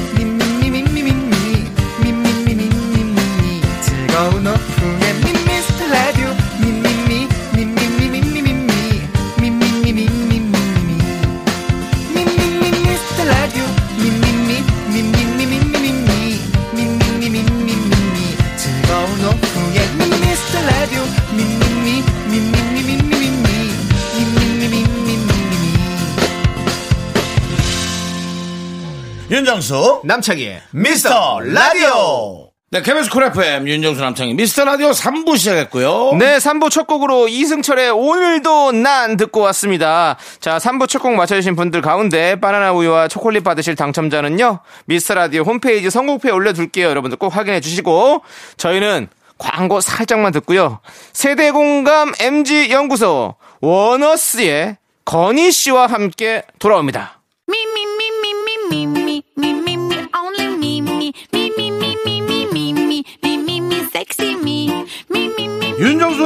[29.61, 32.49] 윤정수, 남창희의 미스터 라디오.
[32.71, 36.13] 네, KBS 쿨 FM 윤정수 남창희 미스터 라디오 3부 시작했고요.
[36.17, 40.17] 네, 3부 첫 곡으로 이승철의 오늘도 난 듣고 왔습니다.
[40.39, 45.91] 자, 3부 첫 곡 맞춰주신 분들 가운데 바나나 우유와 초콜릿 받으실 당첨자는요, 미스터 라디오 홈페이지
[45.91, 46.87] 선곡표에 올려둘게요.
[46.89, 48.23] 여러분들 꼭 확인해 주시고,
[48.57, 50.79] 저희는 광고 살짝만 듣고요.
[51.13, 57.19] 세대공감 MG연구소 원어스의 건희 씨와 함께 돌아옵니다.
[57.49, 57.57] Me,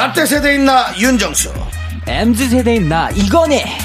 [0.00, 1.52] 라떼 세대인 나 윤정수.
[2.06, 3.78] MZ 세대인 나 이거네.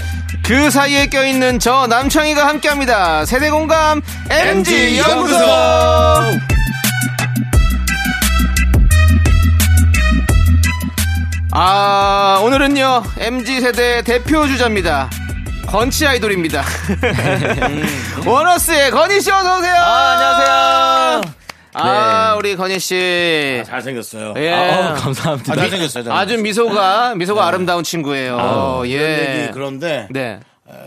[0.46, 3.26] 그 사이에 껴있는 저 남창희가 함께합니다.
[3.26, 5.36] 세대 공감 MG 연구소.
[11.52, 15.10] 아 오늘은요 MG 세대 대표 주자입니다.
[15.68, 16.64] 건치 아이돌입니다.
[18.26, 19.74] 원어스의 건희 씨 어서 오세요.
[19.76, 21.45] 안녕하세요.
[21.78, 23.64] 아 우리 건희 씨.
[23.66, 24.34] 잘생겼어요.
[24.38, 24.52] 예.
[24.54, 25.56] 아, 감사합니다.
[25.56, 26.14] 잘생겼어요.
[26.14, 28.38] 아주 미소가 미소가 아름다운 친구예요.
[28.40, 29.42] 아, 예.
[29.44, 30.40] 얘기 그런데 네.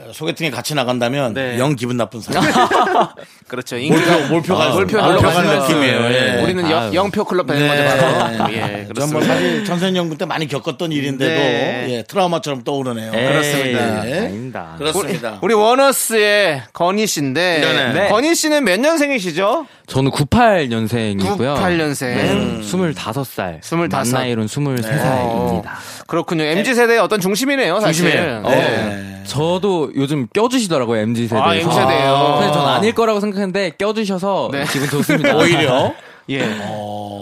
[0.09, 1.59] 어, 소개팅에 같이 나간다면 네.
[1.59, 2.43] 영 기분 나쁜 사람.
[3.47, 3.77] 그렇죠.
[3.77, 6.01] 몰표, 몰표가 몰표 올라가는 느낌이에요.
[6.05, 6.43] 예.
[6.43, 7.83] 우리는 영, 영표 클럽 다니는 거죠,
[8.37, 8.53] 바로.
[8.53, 9.27] 예, 전뭐 그렇습니다.
[9.27, 11.87] 사실 천생연분 때 많이 겪었던 일인데도 네.
[11.91, 13.13] 예, 트라우마처럼 떠오르네요.
[13.13, 14.09] 그렇습니다.
[14.09, 14.19] 예.
[14.19, 14.75] 아닙니다.
[14.79, 15.39] 그렇습니다.
[15.43, 17.93] 우리 워너스의 건희 씨인데 네네.
[17.93, 18.09] 네.
[18.09, 19.67] 건희 씨는 몇 년생이시죠?
[19.87, 21.57] 저는 98년생이고요.
[21.57, 22.01] 98년생.
[22.01, 23.61] 네, 25살.
[23.63, 23.89] 25.
[23.89, 25.67] 만 나이로는 23살입니다.
[25.67, 26.45] 어, 그렇군요.
[26.45, 28.05] MZ 세대의 어떤 중심이네요, 사실.
[28.05, 28.43] 중심이에요.
[28.43, 28.57] 네.
[28.57, 29.09] 네.
[29.29, 31.37] 저도 요즘 껴주시더라고요, MZ세대.
[31.41, 32.37] 아, MZ 세대예요.
[32.39, 34.65] 사실 전 아닐 거라고 생각했는데 껴주셔서 네.
[34.73, 35.37] 기분 좋습니다.
[35.39, 35.93] 오히려
[36.31, 36.43] 예.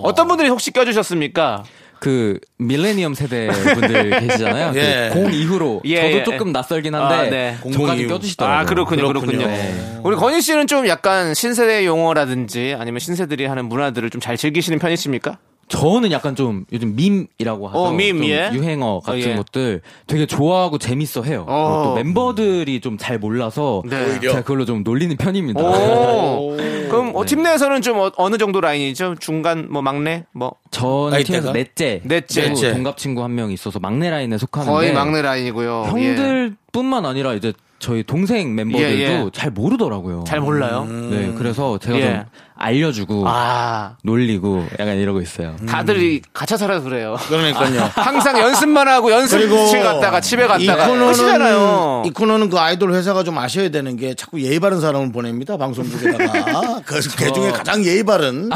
[0.03, 1.65] 어떤 분들이 혹시 껴주셨습니까?
[1.99, 4.73] 그 밀레니엄 세대 분들 계시잖아요.
[4.75, 5.11] 예.
[5.13, 6.25] 그 공 이후로 예, 저도 예.
[6.25, 7.57] 조금 낯설긴 한데 아, 네.
[7.73, 8.07] 저까지.
[8.07, 8.59] 껴주시더라고요.
[8.59, 9.39] 아, 그렇군요, 그렇군요.
[9.39, 9.47] 그렇군요.
[9.57, 10.01] 네.
[10.05, 15.39] 우리 건희 씨는 좀 약간 신세대 용어라든지 아니면 신세들이 하는 문화들을 좀 잘 즐기시는 편이십니까?
[15.69, 17.79] 저는 약간 좀 요즘 밈이라고 하죠.
[17.79, 18.51] 어, 밈, 좀 예.
[18.53, 19.35] 유행어 같은 어, 예.
[19.35, 21.45] 것들 되게 좋아하고 재밌어 해요.
[21.49, 21.83] 어.
[21.85, 24.21] 또 멤버들이 좀 잘 몰라서 네.
[24.21, 25.61] 제가 그걸로 좀 놀리는 편입니다.
[25.63, 26.57] 오.
[26.89, 29.17] 그럼 어, 팀 내에서는 좀 어, 느 정도 라인이죠?
[29.19, 31.25] 중간, 뭐 막내, 뭐전 나이대가?
[31.41, 32.49] 팀에서 넷째, 넷째.
[32.49, 32.73] 넷째.
[32.73, 35.93] 동갑 친구 한 명 있어서 막내 라인에 속하는데 거의 막내 라인이고요.
[35.99, 36.17] 예.
[36.17, 39.31] 형들뿐만 아니라 이제 저희 동생 멤버들도 예, 예.
[39.35, 40.25] 잘 모르더라고요.
[40.27, 40.87] 잘 몰라요.
[40.87, 42.03] 네, 그래서 제가 예.
[42.03, 42.25] 좀
[42.59, 45.57] 알려주고 아, 놀리고 약간 이러고 있어요.
[45.69, 47.17] 다들 이 갇혀 살아서 그래요.
[47.29, 47.91] 그러니까요.
[47.95, 52.05] 항상 연습만 하고 연습실 갔다가 집에 이 갔다가 끝이잖아요.
[52.07, 55.57] 이 코너는 그 아이돌 회사가 좀 아셔야 되는 게 자꾸 예의 바른 사람을 보냅니다.
[55.57, 56.81] 방송국에다가.
[56.87, 58.49] 그, 그 중에 가장 예의 바른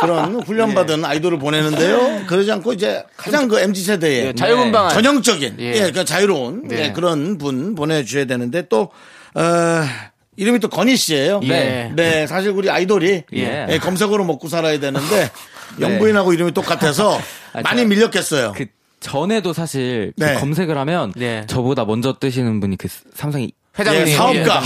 [0.00, 1.06] 그런 훈련받은 예.
[1.06, 2.26] 아이돌을 보내는데요.
[2.26, 4.90] 그러지 않고 이제 가장 그 MZ세대의 예, 자유분방한.
[4.92, 5.64] 전형적인, 예.
[5.84, 6.86] 예, 그 자유로운 네.
[6.86, 8.90] 예, 그런 분 보내주셔야 되는데 또,
[9.34, 9.84] 어,
[10.36, 11.90] 이름이 또 건희 씨예요 예.
[11.94, 13.66] 네, 사실 우리 아이돌이 예.
[13.68, 15.30] 예, 검색어로 먹고 살아야 되는데
[15.80, 17.18] 영부인하고 이름이 똑같아서
[17.52, 18.52] 아, 많이 제가 밀렸겠어요.
[18.56, 18.66] 그
[19.00, 20.34] 전에도 사실 그 네.
[20.34, 21.44] 검색을 하면 네.
[21.46, 24.08] 저보다 먼저 뜨시는 분이 그 삼성이 회장님.
[24.08, 24.62] 예, 사업가.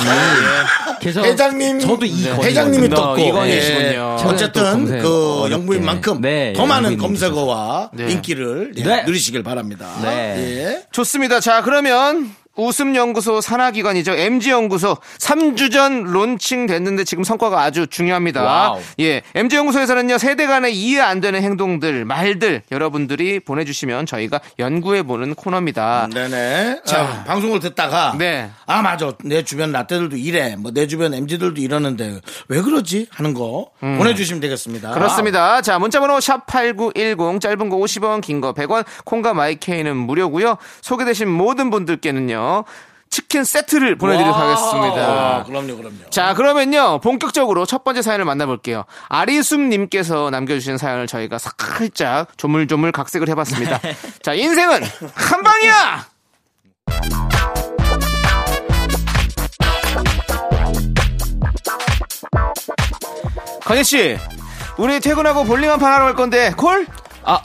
[1.00, 2.32] 계셔 회장님, 저도 이 네.
[2.32, 3.48] 회장님이 너 떴고.
[3.48, 3.60] 예.
[3.60, 5.48] 최근에 또 어쨌든 그.
[5.50, 8.12] 영부인만큼 네, 더 많은 검색어와 네.
[8.12, 9.02] 인기를 예, 네.
[9.04, 9.88] 누리시길 바랍니다.
[10.02, 10.36] 네.
[10.38, 10.82] 예.
[10.92, 11.40] 좋습니다.
[11.40, 14.12] 자, 그러면 웃음연구소 산하기관이죠.
[14.12, 18.42] MG연구소 3주 전 론칭 됐는데 지금 성과가 아주 중요합니다.
[18.42, 18.80] 와우.
[19.00, 19.22] 예.
[19.34, 26.08] MG연구소에서는요, 세대 간의 이해 안 되는 행동들, 말들 여러분들이 보내주시면 저희가 연구해보는 코너입니다.
[26.12, 26.80] 네네.
[26.84, 27.00] 자.
[27.00, 28.50] 자, 방송을 듣다가 네.
[28.66, 33.70] 아 맞아 내 주변 라떼들도 이래 뭐 내 주변 MZ들도 이러는데 왜 그러지 하는 거
[33.80, 34.90] 보내주시면 되겠습니다.
[34.90, 34.94] 음.
[34.94, 35.60] 그렇습니다.
[35.62, 42.39] 자, 문자번호 샵8910, 짧은 거 50원, 긴 거 100원, 콩과 마이케이는 무료고요 소개되신 모든 분들께는요,
[43.10, 45.42] 치킨 세트를 보내드리도록 아, 하겠습니다.
[45.44, 46.10] 그럼요, 그럼요.
[46.10, 48.84] 자, 그러면요, 본격적으로 첫 번째 사연을 만나볼게요.
[49.08, 53.80] 아리숨님께서 남겨주신 사연을 저희가 살짝 조물조물 각색을 해봤습니다.
[54.22, 54.82] 자, 인생은
[55.14, 56.06] 한 방이야!
[63.64, 64.16] 건희씨,
[64.78, 66.86] 우리 퇴근하고 볼링 한 판 하러 갈 건데, 콜?
[67.24, 67.40] 아,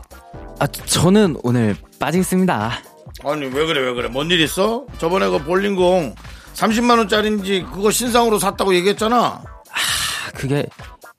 [0.60, 2.80] 아 저는 오늘 빠지겠습니다.
[3.26, 4.86] 아니 왜 그래 왜 그래 뭔 일 있어?
[4.98, 6.16] 저번에 그 볼링공
[6.54, 9.16] 30만 원짜리인지 그거 신상으로 샀다고 얘기했잖아.
[9.18, 10.66] 아, 그게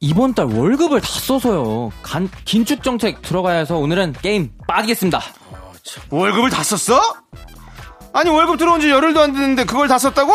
[0.00, 1.90] 이번 달 월급을 다 써서요.
[2.02, 5.20] 간, 긴축 정책 들어가야 해서 오늘은 게임 빠지겠습니다.
[6.10, 7.00] 월급을 다 썼어?
[8.12, 10.32] 아니, 월급 들어온 지 열흘도 안 됐는데 그걸 다 썼다고?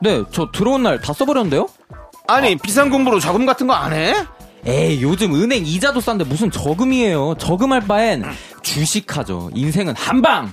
[0.00, 1.66] 네, 저 들어온 날 다 써버렸는데요?
[2.26, 4.14] 아니, 비상공부로 저금 같은 거 안 해?
[4.66, 7.36] 에이, 요즘 은행 이자도 싼데 무슨 저금이에요.
[7.38, 8.24] 저금할 바엔
[8.62, 9.50] 주식하죠.
[9.54, 10.50] 인생은 한방!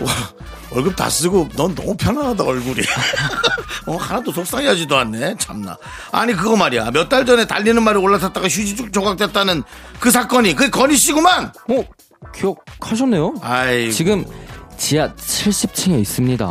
[0.00, 0.12] 와,
[0.70, 2.80] 월급 다 쓰고 넌 너무 편안하다 얼굴이.
[3.86, 5.36] 어, 하나도 속상해하지도 않네.
[5.38, 5.76] 참나.
[6.12, 6.90] 아니 그거 말이야.
[6.90, 9.62] 몇 달 전에 달리는 말이 올라탔다가 휴지 조각됐다는
[9.98, 11.52] 그 사건이 그 건희 씨구만.
[11.70, 11.84] 어,
[12.34, 13.34] 기억하셨네요?
[13.40, 14.24] 아이 지금
[14.76, 16.46] 지하 70층에 있습니다.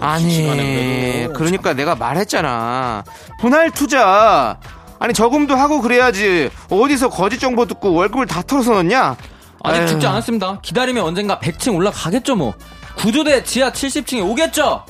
[0.00, 3.02] 아니, 그러니까 내가 말했잖아.
[3.40, 4.58] 분할 투자.
[4.98, 6.50] 아니, 저금도 하고 그래야지.
[6.70, 9.16] 어디서 거짓 정보 듣고 월급을 다 털어서 넣냐?
[9.64, 9.88] 아직 에휴.
[9.88, 10.60] 죽지 않았습니다.
[10.62, 12.54] 기다리면 언젠가 100층 올라가겠죠, 뭐.
[12.96, 14.84] 구조대 지하 70층에 오겠죠?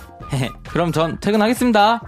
[0.68, 2.00] 그럼 전 퇴근하겠습니다.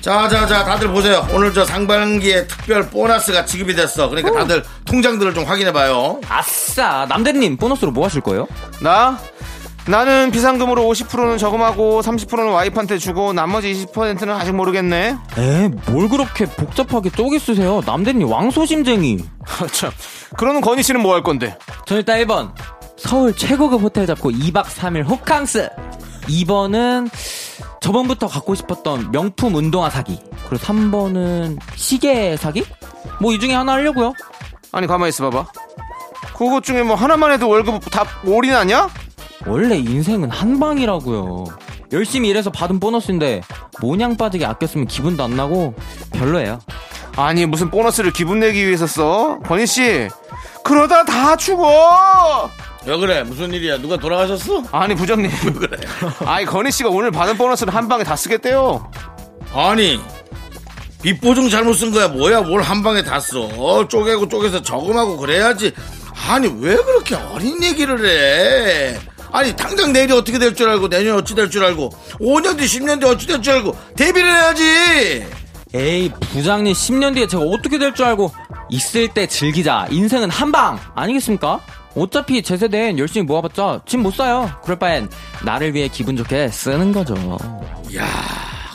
[0.00, 1.26] 자자자 다들 보세요.
[1.32, 4.08] 오늘 저 상반기에 특별 보너스가 지급이 됐어.
[4.08, 6.20] 그러니까 다들 통장들을 좀 확인해봐요.
[6.28, 7.06] 아싸!
[7.08, 8.46] 남대리님, 보너스로 뭐 하실 거예요?
[8.80, 9.18] 나?
[9.88, 15.16] 나는 비상금으로 50%는 저금하고 30%는 와이프한테 주고 나머지 20%는 아직 모르겠네.
[15.38, 17.80] 에, 뭘 그렇게 복잡하게 쪼개 쓰세요?
[17.86, 19.18] 남대리님 왕소심쟁이.
[19.72, 19.90] 참.
[20.36, 21.56] 그러는 건희 씨는 뭐 할 건데?
[21.86, 22.52] 전 일단 1번.
[22.96, 25.68] 서울 최고급 호텔 잡고 2박 3일 호캉스.
[26.22, 27.08] 2번은
[27.80, 30.18] 저번부터 갖고 싶었던 명품 운동화 사기.
[30.48, 32.64] 그리고 3번은 시계 사기?
[33.20, 34.12] 뭐 이 중에 하나 하려고요.
[34.72, 35.48] 아니, 가만히 있어 봐봐.
[36.36, 38.88] 그것 중에 뭐 하나만 해도 월급 다 올인하냐?
[39.46, 41.44] 원래 인생은 한 방이라고요.
[41.92, 43.42] 열심히 일해서 받은 보너스인데
[43.80, 45.74] 모냥 빠지게 아껴 쓰면 기분도 안 나고
[46.12, 46.58] 별로예요.
[47.16, 49.38] 아니 무슨 보너스를 기분 내기 위해서 써?
[49.46, 50.08] 건희 씨
[50.64, 52.50] 그러다 다 죽어.
[52.86, 53.22] 왜 그래?
[53.22, 53.78] 무슨 일이야?
[53.78, 54.64] 누가 돌아가셨어?
[54.72, 55.30] 아니 부장님.
[55.58, 55.78] 그래.
[56.26, 58.90] 아니 건희 씨가 오늘 받은 보너스를 한 방에 다 쓰겠대요.
[59.54, 60.00] 아니
[61.02, 63.42] 빚 보증 잘못 쓴 거야 뭐야 뭘 한 방에 다 써.
[63.42, 65.72] 어, 쪼개고 쪼개서 저금하고 그래야지.
[66.28, 68.98] 아니 왜 그렇게 어린 얘기를 해?
[69.32, 73.00] 아니 당장 내일이 어떻게 될 줄 알고 내년이 어찌 될 줄 알고 5년 뒤 10년
[73.00, 75.26] 뒤 어찌 될 줄 알고 대비를 해야지.
[75.74, 78.32] 에이 부장님 10년 뒤에 제가 어떻게 될 줄 알고
[78.70, 81.60] 있을 때 즐기자 인생은 한방 아니겠습니까?
[81.96, 85.08] 어차피 제 세대엔 열심히 모아봤자 집 못 사요 그럴 바엔
[85.44, 87.14] 나를 위해 기분 좋게 쓰는 거죠
[87.96, 88.06] 야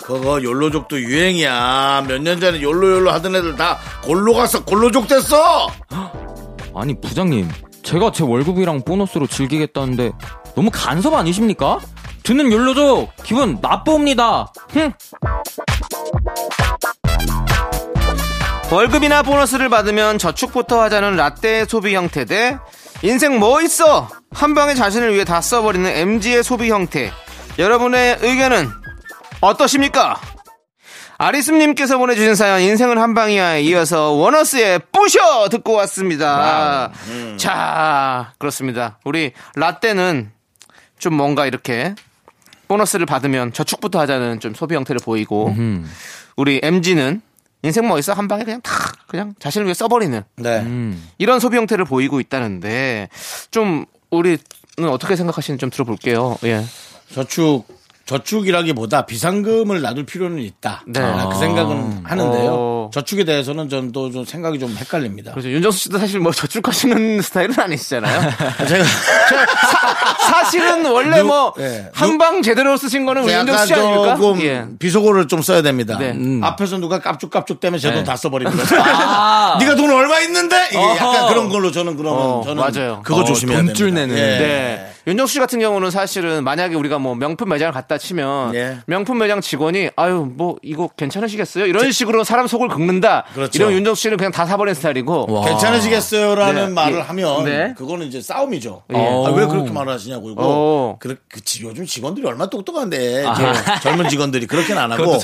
[0.04, 2.06] 그거 욜로족도 유행이야.
[2.08, 5.68] 몇 년 전에 욜로욜로 하던 애들 다 골로 가서 골로족 됐어.
[6.76, 7.48] 아니 부장님
[7.84, 10.12] 제가 제 월급이랑 보너스로 즐기겠다는데
[10.56, 11.80] 너무 간섭 아니십니까?
[12.24, 14.92] 듣는 연로족 기분 나쁩니다 흥.
[18.72, 22.58] 월급이나 보너스를 받으면 저축부터 하자는 라떼 소비 형태 대
[23.02, 27.12] 인생 뭐 있어 한 방에 자신을 위해 다 써버리는 MG의 소비 형태
[27.60, 28.70] 여러분의 의견은
[29.42, 30.20] 어떠십니까?
[31.18, 36.92] 아리스님께서 보내주신 사연 인생은 한 방이야에 이어서 원어스의 뿌셔 듣고 왔습니다.
[37.38, 38.98] 자 그렇습니다.
[39.04, 40.32] 우리 라떼는
[41.02, 41.96] 좀 뭔가 이렇게
[42.70, 45.54] 보너스를 받으면 저축부터 하자는 좀 소비 형태를 보이고
[46.38, 47.22] 우리 MG는
[47.64, 48.72] 인생 뭐 있어 한 방에 그냥 다
[49.08, 50.66] 그냥 자신을 위해 써버리는 네.
[51.18, 53.10] 이런 소비 형태를 보이고 있다는데
[53.50, 54.38] 좀 우리는
[54.90, 56.38] 어떻게 생각하시는지 좀 들어볼게요.
[56.44, 56.64] 예.
[57.14, 57.66] 저축
[58.06, 60.84] 저축이라기보다 비상금을 놔둘 필요는 있다.
[60.88, 61.00] 네.
[61.00, 62.52] 아, 그 생각은 하는데요.
[62.52, 62.81] 어.
[62.92, 65.32] 저축에 대해서는 전 또 좀 생각이 좀 헷갈립니다.
[65.32, 65.50] 그렇죠.
[65.50, 68.32] 윤정수 씨도 사실 뭐 저축하시는 스타일은 아니시잖아요.
[68.68, 68.84] 제가
[70.28, 71.90] 사 실은 원래 누- 뭐 예.
[71.94, 74.16] 한방 제대로 쓰신 거는 윤정수 씨 아닙니까?
[74.16, 74.66] 조금 예.
[74.80, 75.98] 비속어를 좀 써야 됩니다.
[75.98, 76.12] 네.
[76.12, 76.42] 음.
[76.44, 78.04] 앞에서 누가 깝죽깝죽 때문에 제돈 네.
[78.04, 78.64] 다 써버립니다.
[79.60, 80.68] 네가 돈 얼마 있는데?
[80.72, 81.28] 이게 약간.
[81.30, 83.02] 그런 걸로 저는 그러면 어, 저는 맞아요.
[83.04, 84.02] 그거 어, 조심해야 돈줄 됩니다.
[84.02, 84.18] 내는.
[84.18, 84.38] 예.
[84.38, 84.94] 네.
[85.08, 88.78] 윤정수 씨 같은 경우는 사실은 만약에 우리가 뭐 명품 매장을 갔다 치면 예.
[88.86, 91.66] 명품 매장 직원이 아유 뭐 이거 괜찮으시겠어요?
[91.66, 93.26] 이런 식으로 사람 속을 긁는다.
[93.34, 93.52] 그렇죠.
[93.58, 95.44] 이런 윤정수 씨는 그냥 다 사버린 스타일이고.
[95.46, 96.74] 괜찮으시겠어요라는 네.
[96.74, 97.02] 말을 예.
[97.02, 97.74] 하면 네.
[97.78, 98.84] 그거는 이제 싸움이죠.
[98.94, 98.98] 예.
[98.98, 100.42] 아, 왜 그렇게 말을 하시냐고 이거.
[100.44, 101.00] 어.
[101.30, 105.18] 그치, 요즘 직원들이 얼마나 똑똑한데 저 젊은 직원들이 그렇게는 안 하고.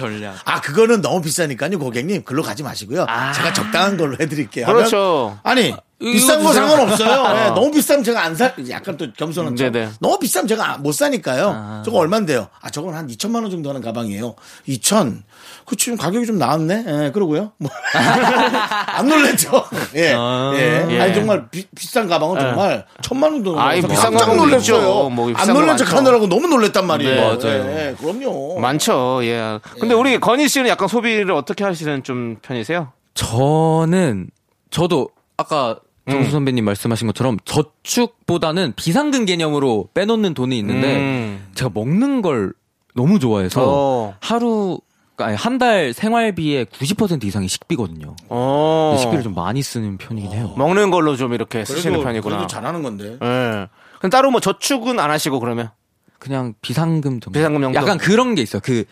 [0.45, 2.23] 아 그거는 너무 비싸니까요, 고객님.
[2.23, 3.05] 글로 가지 마시고요.
[3.35, 4.65] 제가 적당한 걸로 해드릴게요.
[4.65, 5.37] 그렇죠.
[5.43, 5.75] 아니.
[5.99, 6.53] 비싼 거.
[6.53, 7.45] 상관없어요.
[7.45, 9.71] 예, 너무 비싸면 제가 안 사, 약간 또 겸손한 척.
[9.71, 9.89] 네네.
[9.99, 11.81] 너무 비싸면 제가 못 사니까요.
[11.83, 12.47] 저거 얼만데요?
[12.61, 14.35] 아, 저건 한 2천만 원 정도 하는 가방이에요.
[14.67, 15.23] 2천.
[15.65, 16.85] 그 지금 가격이 좀 나왔네.
[16.87, 17.51] 예, 그러고요.
[17.57, 17.69] 뭐.
[17.93, 19.63] 안 놀랬죠.
[19.95, 20.13] 예.
[20.55, 20.87] 예.
[20.89, 21.01] 예.
[21.01, 25.09] 아니 정말 비, 싼 가방은 정말 천만 원도 아이, 넘어서 비싼 깜짝 놀랐어요.
[25.09, 25.97] 뭐 비싼 안 놀란 거 척.
[25.97, 27.15] 하느라고 너무 놀랬단 말이에요.
[27.15, 27.63] 네, 맞아요.
[27.71, 28.59] 예, 그럼요.
[28.59, 29.19] 많죠.
[29.23, 29.59] 예.
[29.79, 32.91] 근데 우리 건희 씨는 약간 소비를 어떻게 하시는 좀 편이세요?
[33.15, 34.29] 저는
[34.69, 35.79] 저도 아까
[36.09, 41.47] 정수 선배님 말씀하신 것처럼 저축보다는 비상금 개념으로 빼놓는 돈이 있는데 음.
[41.55, 42.53] 제가 먹는 걸
[42.93, 44.15] 너무 좋아해서 어.
[44.21, 44.79] 하루
[45.19, 48.15] 아니 한 달 생활비의 90% 이상이 식비거든요.
[48.29, 48.95] 어.
[48.99, 50.53] 식비를 좀 많이 쓰는 편이긴 해요.
[50.57, 52.35] 먹는 걸로 좀 이렇게 쓰시는 편이구나.
[52.35, 53.17] 그래도 잘하는 건데.
[53.21, 53.67] 예.
[53.97, 55.71] 그럼 따로 뭐 저축은 안 하시고 그러면?
[56.19, 57.31] 그냥 비상금 정도.
[57.31, 57.79] 비상금 정도?
[57.79, 58.59] 약간 그런 게 있어.
[58.59, 58.83] 그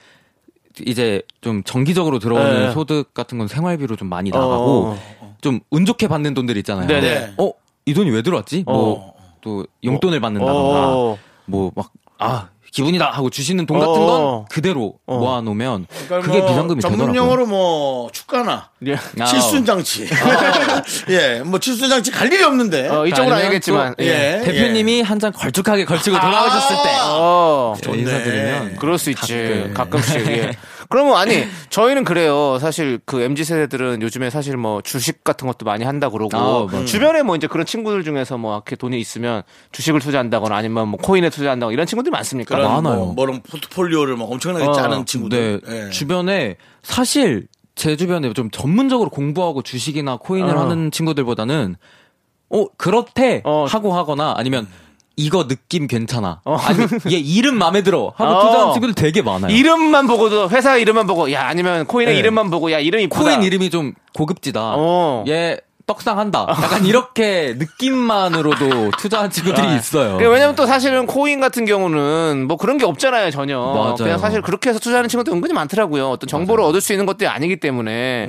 [0.85, 2.71] 이제 좀 정기적으로 들어오는 네.
[2.71, 4.97] 소득 같은 건 생활비로 좀 많이 나가고
[5.41, 6.88] 좀운 좋게 받는 돈들 있잖아요.
[6.88, 7.35] 네네.
[7.38, 7.51] 어,
[7.85, 8.63] 이 돈이 왜 들어왔지?
[8.67, 9.13] 어.
[9.43, 11.17] 뭐또 용돈을 받는다던가 어.
[11.45, 14.05] 뭐막 아, 기분이다 하고 주시는 돈 같은 어.
[14.05, 15.17] 건 그대로 어.
[15.17, 17.21] 모아 놓으면 그러니까 그게 뭐 비상금이 전문 되더라고요.
[17.23, 18.95] 용어로 뭐 축가나 예.
[19.19, 20.05] 아, 칠순 장치.
[21.09, 22.89] 예, 뭐 칠순 장치 갈 일이 없는데.
[22.89, 23.95] 어, 이쪽은 아니면 아니겠지만.
[23.97, 24.41] 또, 예.
[24.41, 24.45] 예.
[24.45, 27.73] 대표님이 한 잔 걸쭉하게 걸치고 돌아오셨을 때 어.
[27.81, 29.71] 저 인사드리면 그럴 수 있지.
[29.73, 29.73] 가끔.
[29.73, 30.27] 가끔씩.
[30.27, 30.51] 예.
[30.89, 32.58] 그러면 아니 저희는 그래요.
[32.60, 36.86] 사실 그 mz 세대들은 요즘에 사실 뭐 주식 같은 것도 많이 한다 그러고 아.
[36.86, 41.30] 주변에 뭐 이제 그런 친구들 중에서 뭐 이렇게 돈이 있으면 주식을 투자한다거나 아니면 뭐 코인에
[41.30, 42.56] 투자한다거나 이런 친구들이 많습니까?
[42.56, 43.06] 그런 많아요.
[43.06, 45.62] 뭐, 포트폴리오를 막 엄청나게 어, 짜는 친구들.
[45.65, 45.89] 네, 예.
[45.89, 50.62] 주변에 사실 제 주변에 좀 전문적으로 공부하고 주식이나 코인을 어.
[50.62, 51.76] 하는 친구들보다는
[52.50, 53.65] 어 그렇대 어.
[53.65, 54.67] 하고 하거나 아니면
[55.17, 56.41] 이거 느낌 괜찮아.
[56.45, 56.58] 어.
[56.58, 56.80] 아니
[57.12, 58.41] 얘 이름 마음에 들어 하고 어.
[58.45, 59.56] 투자하는 친구들 되게 많아요.
[59.56, 62.19] 이름만 보고도 회사 이름만 보고 야 아니면 코인의 네.
[62.19, 63.21] 이름만 보고 야 이름 이쁘다.
[63.21, 64.73] 코인 이름이 좀 고급지다.
[64.77, 65.23] 어.
[65.27, 66.48] 얘 떡상한다.
[66.50, 70.13] 약간 이렇게 느낌만으로도 투자한 친구들이 있어요.
[70.13, 73.60] 그게 왜냐면 또 사실은 코인 같은 경우는 뭐 그런 게 없잖아요, 전혀.
[73.60, 73.96] 맞아요.
[73.96, 76.10] 그냥 사실 그렇게 해서 투자하는 친구들 은근히 많더라고요.
[76.10, 78.27] 어떤 정보를 얻을 수 있는 것들이 아니기 때문에.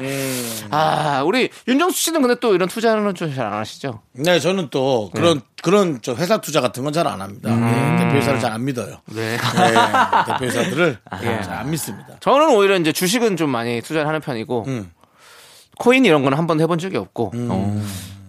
[0.70, 4.00] 아, 우리 윤정수 씨는 근데 또 이런 투자는 좀 잘 안 하시죠?
[4.12, 7.50] 네, 저는 또 그런 그런 저 회사 투자 같은 건 잘 안 합니다.
[7.50, 8.98] 예, 대표회사를 잘 안 믿어요.
[9.06, 9.36] 네.
[9.36, 9.74] 네,
[10.26, 10.98] 대표회사들을
[11.42, 12.08] 잘 안 믿습니다.
[12.20, 14.90] 저는 오히려 이제 주식은 좀 많이 투자를 하는 편이고, 음.
[15.78, 17.82] 코인 이런 거는 한 번도 해본 적이 없고, 어.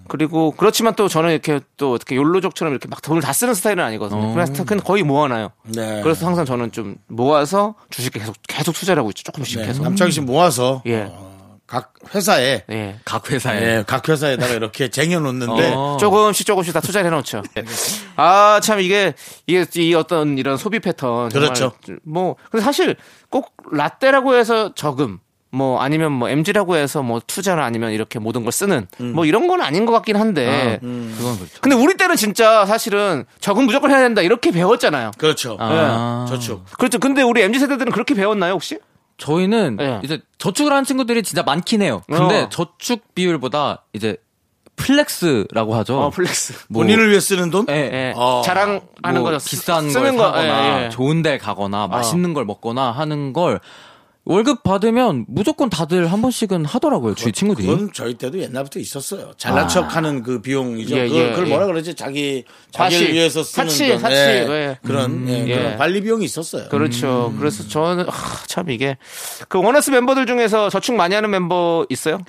[0.08, 4.34] 그리고 그렇지만 또 저는 이렇게 또 어떻게 욜로족처럼 이렇게 막 돈을 다 쓰는 스타일은 아니거든요.
[4.34, 5.50] 그래서 그냥 거의 모아놔요.
[5.66, 6.02] 네.
[6.02, 9.24] 그래서 항상 저는 좀 모아서 주식에 계속 계속 투자를 하고 있죠.
[9.24, 9.84] 조금씩 네, 계속.
[9.84, 11.10] 남창희 씨 모아서 예.
[11.12, 13.00] 어, 각 회사에 예.
[13.04, 13.62] 각 회사에.
[13.62, 15.98] 예, 각 회사에다가 이렇게 쟁여놓는데 어.
[16.00, 17.44] 조금씩 조금씩 다 투자를 해놓죠.
[18.16, 19.14] 아, 참, 이게,
[19.46, 21.28] 이게, 이 어떤 이런 소비 패턴.
[21.28, 21.74] 그렇죠.
[22.06, 22.96] 뭐, 근데 사실
[23.30, 25.20] 꼭 라떼라고 해서 저금,
[25.50, 29.62] 뭐, 아니면 뭐, MG라고 해서 뭐, 투자나 아니면 이렇게 모든 걸 쓰는, 뭐, 이런 건
[29.62, 30.80] 아닌 것 같긴 한데.
[30.82, 31.62] 그건 그렇죠.
[31.62, 35.12] 근데 우리 때는 진짜 사실은 저금 무조건 해야 된다, 이렇게 배웠잖아요.
[35.18, 35.58] 그렇죠.
[35.60, 36.26] 아.
[36.28, 36.66] 네, 저축.
[36.78, 37.00] 그렇죠.
[37.00, 38.80] 근데 우리 MZ 세대들은 그렇게 배웠나요, 혹시?
[39.18, 40.00] 저희는 예.
[40.04, 42.04] 이제 저축을 하는 친구들이 진짜 많긴 해요.
[42.08, 42.50] 근데 어.
[42.50, 44.18] 저축 비율보다 이제
[44.76, 46.00] flex라고 하죠.
[46.00, 46.54] 어, flex.
[46.70, 47.66] 뭐, 본인을 위해 쓰는 돈?
[47.70, 48.14] 예, 예.
[48.16, 48.44] 어.
[48.46, 48.82] 자랑하는
[49.14, 49.44] 뭐 거죠.
[49.44, 50.38] 비싼 쓰는 걸 거.
[50.38, 50.90] 사거나 예, 예.
[50.90, 53.60] 좋은 데 가거나 맛있는 걸 먹거나 하는 걸
[54.30, 57.16] 월급 받으면 무조건 다들 한 번씩은 하더라고요.
[57.16, 57.66] 주위 친구들이.
[57.66, 59.32] 그건 저희 때도 옛날부터 있었어요.
[59.38, 60.98] 잘난 척하는 그 비용이죠.
[60.98, 61.50] 예, 그, 예, 그걸 예.
[61.50, 61.96] 뭐라 그러지?
[61.96, 62.44] 자기.
[62.72, 64.00] 자기를 위해서 쓰는 사치, 돈.
[64.00, 64.16] 사치.
[64.16, 64.80] 예, 예.
[64.84, 65.56] 그런 예, 예.
[65.56, 66.68] 그런 관리 비용이 있었어요.
[66.68, 67.34] 그렇죠.
[67.40, 68.14] 그래서 저는 아,
[68.48, 68.98] 참 이게
[69.48, 72.20] 그 원어스 멤버들 중에서 저축 많이 하는 멤버 있어요?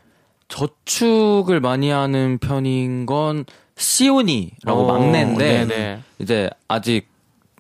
[0.47, 3.45] 저축을 많이 하는 편인 건
[3.77, 6.01] 시온이라고 오, 막내인데 네네.
[6.21, 7.09] 이제 아직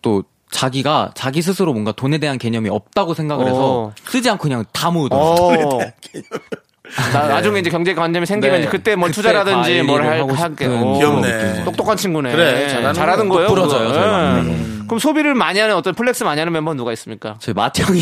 [0.00, 3.92] 또 자기가 자기 스스로 뭔가 돈에 대한 개념이 없다고 생각을 해서 오.
[4.04, 5.68] 쓰지 않고 그냥 다 모으더라고요.
[5.68, 5.78] 어.
[7.12, 8.60] 나, 나중에 이제 경제 관념이 생기면 네.
[8.62, 10.66] 이제 그때 뭐 그때 투자라든지 뭘 할, 할게.
[10.66, 10.94] 오.
[10.98, 11.64] 귀엽네.
[11.64, 12.32] 똑똑한 친구네.
[12.32, 13.36] 그래, 잘하는 잘하는 거.
[13.36, 13.48] 거예요.
[13.54, 13.68] 그거.
[13.68, 13.98] 저희 예.
[13.98, 14.78] 막내는.
[14.86, 17.36] 그럼 소비를 많이 하는 어떤 flex 많이 하는 멤버는 누가 있습니까?
[17.40, 18.00] 제 맏형이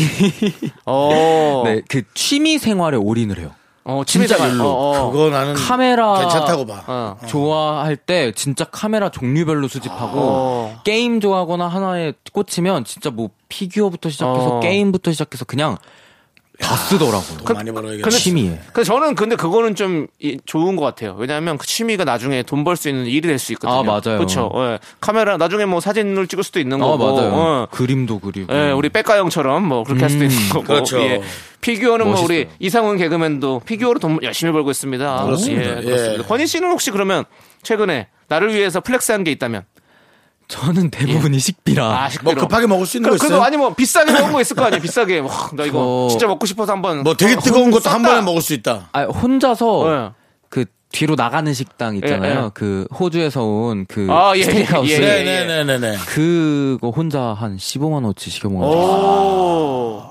[0.85, 1.63] 어.
[1.67, 3.51] 네, 그 취미 생활에 올인을 해요.
[3.87, 4.37] 어, 진짜.
[4.49, 4.65] YOLO.
[4.67, 5.11] 어, 어.
[5.11, 6.83] 그거 나는 카메라 괜찮다고 봐.
[6.87, 7.17] 어.
[7.25, 10.79] 좋아할 때 진짜 카메라 종류별로 수집하고 어.
[10.83, 14.59] 게임 좋아하거나 하나에 꽂히면 진짜 뭐 피규어부터 시작해서 어.
[14.59, 15.77] 게임부터 시작해서 그냥
[16.59, 17.37] 다 쓰더라고요.
[17.45, 18.09] 돈 많이 벌어야겠다.
[18.09, 18.59] 취미에.
[18.73, 21.15] 근데 저는 근데 그거는 좀 이- 좋은 것 같아요.
[21.17, 23.79] 왜냐하면 그 취미가 나중에 돈 벌 수 있는 일이 될 수 있거든요.
[23.79, 24.17] 아, 맞아요.
[24.17, 24.51] 그렇죠.
[24.55, 24.79] 예.
[24.99, 27.13] 카메라 나중에 뭐 사진을 찍을 수도 있는 아 거고.
[27.15, 27.31] 맞아요.
[27.33, 27.67] 어.
[27.71, 28.51] 그림도 그리고.
[28.53, 30.63] 예, 우리 빽가 형처럼 뭐 그렇게 할 수도 음, 있는 거고.
[30.65, 30.99] 그렇죠.
[31.01, 31.21] 예.
[31.61, 32.55] 피규어는 뭐 우리 멋있어요.
[32.59, 35.25] 이상훈 개그맨도 피규어로 돈 열심히 벌고 있습니다.
[35.25, 35.77] 그렇습니다.
[35.79, 36.23] 예, 그렇습니다.
[36.23, 36.27] 예.
[36.27, 37.23] 건희 씨는 혹시 그러면
[37.63, 39.63] 최근에 나를 위해서 flex한 게 있다면
[40.47, 41.85] 저는 대부분이 식비라.
[41.85, 42.35] 아, 뭐 식비로.
[42.41, 43.41] 급하게 먹을 수 있는 거 그, 있어요?
[43.41, 46.45] 아니 뭐 비싸게 먹은 거 있을 거 아니야 비싸게 와, 나 이거 저- 진짜 먹고
[46.45, 48.01] 싶어서 한번 뭐 되게 어, 뜨거운 것도 한.
[48.01, 48.89] 번에 먹을 수 있다.
[48.93, 50.11] 아, 혼자서 예.
[50.49, 52.39] 그 뒤로 나가는 식당 있잖아요.
[52.39, 52.49] 예, 예.
[52.53, 54.91] 그 호주에서 온 그 아, 예, 스테이크하우스.
[54.93, 55.23] 예, 예.
[55.23, 55.97] 네네네네.
[56.07, 60.03] 그거 혼자 한 15만 원치 시켜 먹은 적 오.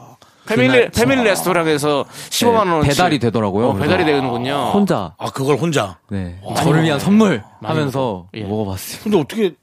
[0.46, 3.68] 패밀리 그날- 패밀리 레스토랑에서 15만 원 배달이 되더라고요.
[3.70, 4.70] 어, 배달이 되는군요.
[4.74, 5.96] 혼자 아 그걸 혼자.
[6.10, 8.26] 네 저를 위한 선물 하면서.
[8.34, 8.42] 예.
[8.42, 9.00] 먹어봤어요.
[9.02, 9.54] 근데 어떻게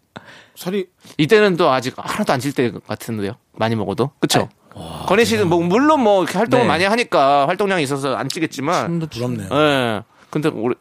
[0.56, 0.86] 살이
[1.18, 3.34] 이때는 또 아직 하나도 안 찔 때 같은데요.
[3.54, 4.50] 많이 먹어도 그쵸?
[5.08, 6.68] 건희 씨는 뭐 물론 뭐 이렇게 활동을 네.
[6.68, 9.48] 많이 하니까 활동량이 있어서 안 찌겠지만, 힘도 부럽네요.
[9.52, 10.02] 예.
[10.32, 10.74] 근데 우리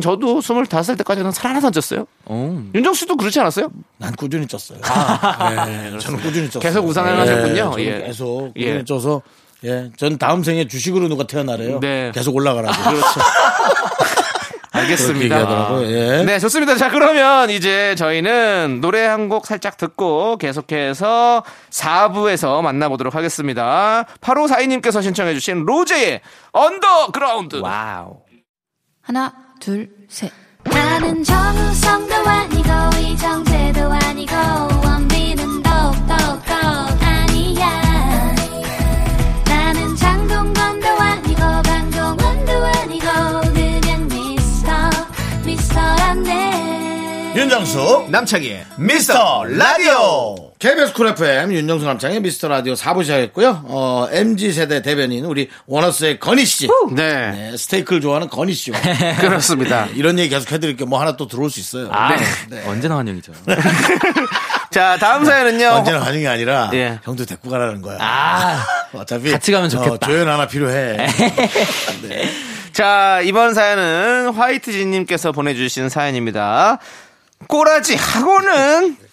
[0.00, 2.06] 저도 25살 때까지는 살 하나도 안 쪘어요.
[2.26, 2.64] 어.
[2.74, 3.68] 윤정 씨도 그렇지 않았어요?
[3.98, 4.78] 난 꾸준히 쪘어요.
[5.66, 6.60] 네, 저는 꾸준히 쪘어요.
[6.60, 7.70] 계속 우상을 네, 하셨군요.
[7.72, 8.02] 저는 예.
[8.06, 8.84] 계속 꾸준히 예.
[8.84, 9.22] 쪄서
[9.64, 11.80] 예, 전 다음 생에 주식으로 누가 태어나래요.
[11.80, 12.12] 네.
[12.14, 12.74] 계속 올라가라고.
[12.90, 13.20] 그렇죠.
[14.76, 15.82] 알겠습니다.
[15.84, 16.24] 예.
[16.24, 16.76] 네, 좋습니다.
[16.76, 24.04] 자, 그러면 이제 저희는 노래 한 곡 살짝 듣고 계속해서 4부에서 만나보도록 하겠습니다.
[24.20, 26.20] 8호 사이님께서 신청해주신 로제의
[26.52, 27.56] 언더그라운드.
[27.56, 28.18] 와우.
[29.02, 30.30] 하나, 둘, 셋.
[30.64, 32.70] 나는 정우성도 아니고
[33.00, 34.32] 이정재도 아니고
[47.56, 53.62] 윤정수 남창희 미스터 라디오 KBS 쿨 FM 윤정수 남창희 미스터 라디오 4부 시작했고요.
[53.64, 56.68] 어, MZ세대 대변인 우리 원어스의 건희 씨.
[56.92, 58.78] 네, 네, 스테이크를 좋아하는 건희 씨와
[59.20, 59.86] 그렇습니다.
[59.94, 60.86] 이런 얘기 계속 해드릴게요.
[60.86, 61.88] 뭐 하나 또 들어올 수 있어요.
[61.92, 62.14] 아,
[62.50, 62.62] 네.
[62.66, 63.32] 언제나 환영이죠.
[64.70, 65.66] 자, 다음 사연은요.
[65.66, 66.98] 언제나 반응이 아니라 예.
[67.04, 67.96] 형도 데리고 가라는 거야.
[68.02, 69.94] 아, 어차피 같이 가면 좋겠다.
[69.94, 71.06] 어, 조연 하나 필요해.
[72.74, 76.78] 자, 이번 사연은 화이트진님께서 보내주신 사연입니다.
[77.48, 78.96] 꼬라지 하고는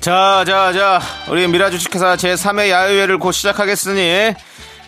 [0.00, 4.34] 자, 자, 자, 우리 미라 주식회사 제3회 야유회를 곧 시작하겠으니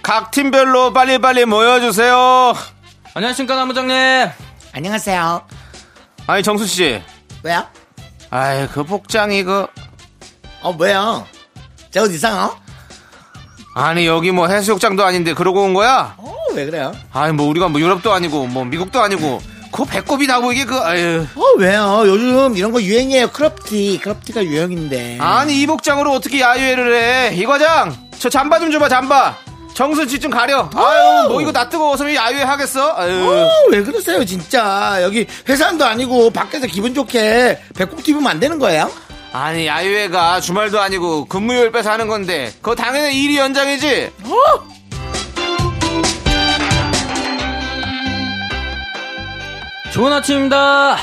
[0.00, 2.54] 각 팀별로 빨리빨리 모여 주세요.
[3.14, 4.28] 안녕하십니까 나무장님.
[4.72, 5.42] 안녕하세요.
[6.28, 7.02] 아니, 정수 씨.
[7.42, 7.66] 왜요?
[8.30, 9.66] 아이, 그 복장이 그.
[10.62, 11.24] 어, 뭐야?
[11.90, 12.56] 저 옷 이상해?
[13.74, 16.16] 아니, 여기 뭐 해수욕장도 아닌데 그러고 온 거야?
[16.58, 16.92] 어, 왜 그래요?
[17.12, 19.40] 아니, 뭐 우리가 뭐 유럽도 아니고 뭐 미국도 아니고.
[19.70, 21.26] 그 배꼽이 나오고 이게 그, 아유.
[21.36, 22.02] 어, 왜요?
[22.06, 23.30] 요즘 이런 거 유행이에요.
[23.30, 24.00] crop티.
[24.02, 25.18] crop티가 유행인데.
[25.20, 27.34] 아니, 이 복장으로 어떻게 야유회를 해?
[27.36, 27.94] 이 과장!
[28.18, 29.36] 저 잠바 좀 줘봐, 잠바!
[29.74, 30.68] 정수 씨 좀 가려.
[30.74, 32.94] 아유, 뭐 이거 나 뜨거워서 왜 야유회 하겠어?
[32.96, 33.12] 아유.
[33.28, 34.98] 어, 왜 그러세요, 진짜.
[35.02, 38.90] 여기 회사도 아니고 밖에서 기분 좋게 배꼽티 입으면 안 되는 거예요?
[39.32, 44.10] 아니, 야유회가 주말도 아니고 근무요일 빼서 하는 건데, 그거 당연히 일이 연장이지?
[49.92, 50.96] 좋은 아침입니다.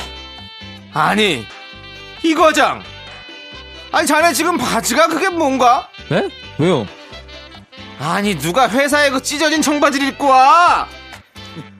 [0.93, 1.45] 아니,
[2.23, 2.83] 이 과장!
[3.91, 5.88] 아니, 자네 지금 바지가 그게 뭔가?
[6.09, 6.29] 네?
[6.57, 6.86] 왜요?
[7.99, 10.88] 아니, 누가 회사에 그 찢어진 청바지를 입고 와?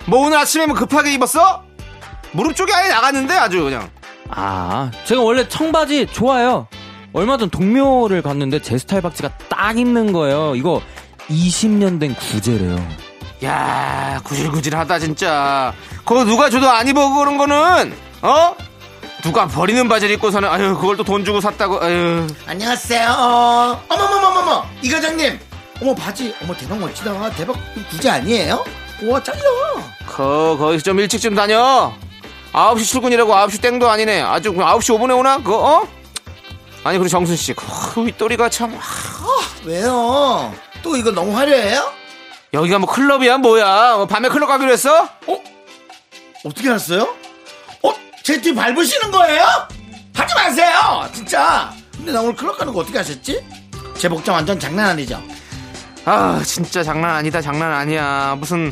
[0.06, 1.64] 뭐 오늘 아침에 뭐 급하게 입었어?
[2.32, 3.90] 무릎 쪽이 아예 나갔는데 아주 그냥.
[4.30, 6.68] 아, 제가 원래 청바지 좋아요.
[7.14, 10.56] 얼마 전 동묘를 갔는데 제 스타일 바지가 딱 있는 거예요.
[10.56, 10.82] 이거
[11.30, 12.76] 20년 된 구제래요.
[13.44, 15.74] 야, 구질구질하다 진짜.
[16.06, 18.56] 그거 누가 줘도 안 입어 그런 거는 어?
[19.24, 23.80] 누가 버리는 바지를 입고서는 아유 그걸 또 돈 주고 샀다고 아유 안녕하세요.
[23.90, 24.66] 어머머머머머.
[24.82, 25.40] 이 과장님.
[25.82, 26.34] 어머, 바지.
[26.42, 27.30] 어머, 대박 멋지다.
[27.32, 27.56] 대박
[27.90, 28.64] 구제 아니에요?
[29.04, 29.46] 우와, 짱이다.
[30.08, 31.92] 거 거기서 좀 일찍 좀 다녀
[32.54, 35.88] 9시 출근이라고 9시 땡도 아니네 아주 그냥 9시 5분에 오나 그거 어?
[36.86, 40.54] 아니 그리고 정순 씨, 그 윗도리가 참 아, 왜요?
[40.82, 41.92] 또 이거 너무 화려해요?
[42.56, 43.96] 여기가 뭐 클럽이야 뭐야?
[43.98, 45.10] 뭐 밤에 클럽 가기로 했어?
[46.46, 47.04] 어떻게 알았어요?
[47.84, 47.94] 어?
[48.24, 49.44] 제 뒤 밟으시는 거예요?
[50.14, 51.08] 하지 마세요!
[51.14, 51.74] 진짜!
[51.96, 53.44] 근데 나 오늘 클럽 가는 거 어떻게 하셨지?
[53.98, 55.22] 제 복장 완전 장난 아니죠?
[56.06, 58.72] 아 진짜 장난 아니다 장난 아니야 무슨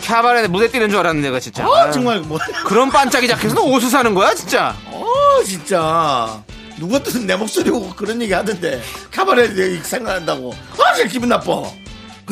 [0.00, 2.38] 캬바레 무대 뛰는 줄 알았는데 내가 진짜 어, 아유, 정말 뭐.
[2.66, 5.04] 그런 반짝이 자켓에서 옷을 사는 거야 진짜 어,
[5.44, 6.42] 진짜.
[6.78, 8.82] 누구든 내 목소리 보고 그런 얘기 하던데.
[9.12, 10.52] 카바레 얘기 생각난다고.
[10.78, 11.62] 아, 진짜 기분 나빠.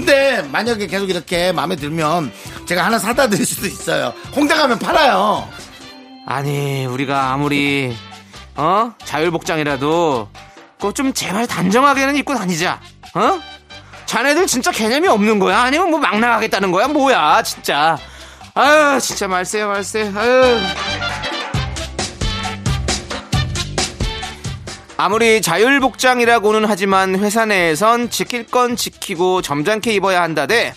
[0.05, 2.33] 근데 만약에 계속 이렇게 마음에 들면
[2.67, 4.15] 제가 하나 사다 드릴 수도 있어요.
[4.35, 5.47] 홍대 가면 팔아요.
[6.27, 7.95] 아니 우리가 아무리
[8.57, 8.93] 어?
[9.05, 10.29] 자율복장이라도
[10.79, 12.81] 그거 좀 제발 단정하게는 입고 다니자.
[13.15, 13.41] 어?
[14.07, 15.61] 자네들 진짜 개념이 없는 거야?
[15.65, 16.89] 아니면 뭐 막 나가겠다는 거야?
[16.89, 17.99] 뭐야 진짜.
[18.55, 20.59] 아유 진짜 말세요 말세 아유
[25.03, 30.75] 아무리 자율복장이라고는 하지만 회사 내에선 지킬 건 지키고 점잖게 입어야 한다대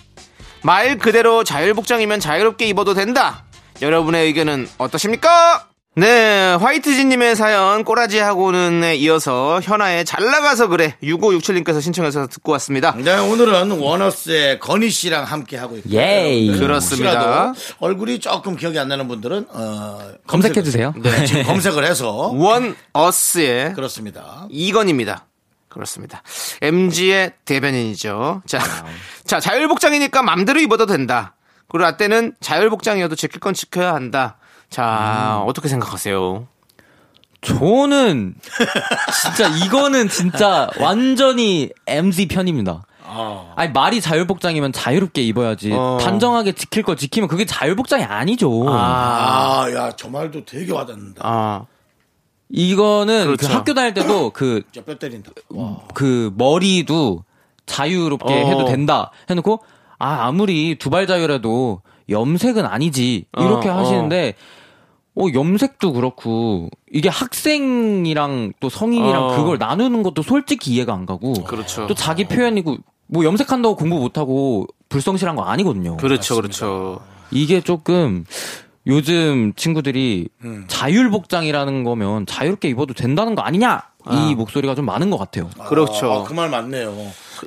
[0.62, 3.44] 말 그대로 자율복장이면 자유롭게 입어도 된다.
[3.82, 5.68] 여러분의 의견은 어떠십니까?
[5.96, 12.96] 네, 화이트진님의 사연 꼬라지하고는 이어서 현아의 잘 나가서 그래 6567님께서 신청해서 듣고 왔습니다.
[12.98, 15.94] 네, 오늘은 워너스의 건희 씨랑 함께 하고 있고요.
[15.94, 16.48] 예이.
[16.48, 17.54] 여러분들 그렇습니다.
[17.78, 20.96] 얼굴이 조금 기억이 안 나는 분들은 어, 검색해 주세요.
[20.98, 24.48] 네, 지금 검색을 해서 원 어스의 그렇습니다.
[24.50, 25.28] 이건입니다.
[25.70, 26.24] 그렇습니다.
[26.64, 28.42] MG의 대변인이죠.
[28.48, 28.60] 자,
[29.26, 31.36] 자 자율복장이니까 맘대로 입어도 된다.
[31.68, 34.38] 그리고 라떼는 자율복장이어도 지킬 건 지켜야 한다.
[34.74, 36.48] 자, 어떻게 생각하세요?
[37.42, 38.34] 저는
[39.22, 42.82] 진짜 이거는 진짜 완전히 MZ 편입니다.
[43.56, 45.72] 아니 말이 자율복장이면 자유롭게 입어야지.
[45.74, 46.00] 어.
[46.02, 48.66] 단정하게 지킬 거 지키면 그게 자율복장이 아니죠.
[48.68, 51.22] 아, 야, 저 말도 되게 와닿는다.
[51.24, 51.66] 아,
[52.50, 53.48] 이거는 그렇죠.
[53.48, 55.30] 그 학교 다닐 때도 그 진짜 뼈 때린다.
[55.50, 55.82] 와.
[55.94, 57.24] 그 머리도
[57.68, 58.48] 자유롭게 어.
[58.48, 59.64] 해도 된다 해놓고
[60.00, 64.34] 아 아무리 두발 자유라도 염색은 아니지 이렇게 어, 하시는데
[65.16, 69.36] 어 염색도 그렇고 이게 학생이랑 또 성인이랑 어.
[69.38, 71.88] 그걸 나누는 것도 솔직히 이해가 안 가고 그렇죠.
[71.88, 75.98] 또 자기 표현이고 뭐 염색한다고 공부 못하고 불성실한 거 아니거든요.
[75.98, 77.02] 그렇죠, 그렇죠.
[77.32, 78.26] 이게 조금
[78.88, 80.66] 요즘 친구들이 음.
[80.68, 85.50] 자율복장이라는 거면 자유롭게 입어도 된다는 거 아니냐 이 목소리가 좀 많은 것 같아요.
[85.68, 86.26] 그렇죠.
[86.28, 86.94] 그말 맞네요.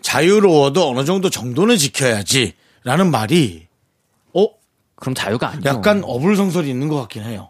[0.02, 2.54] 자유로워도 어느 정도 정도는 지켜야지.
[2.84, 3.65] 라는 말이, 어?
[4.96, 5.68] 그럼 자유가 아니죠.
[5.68, 7.48] 약간 어불성설이 있는 것 같긴 해요.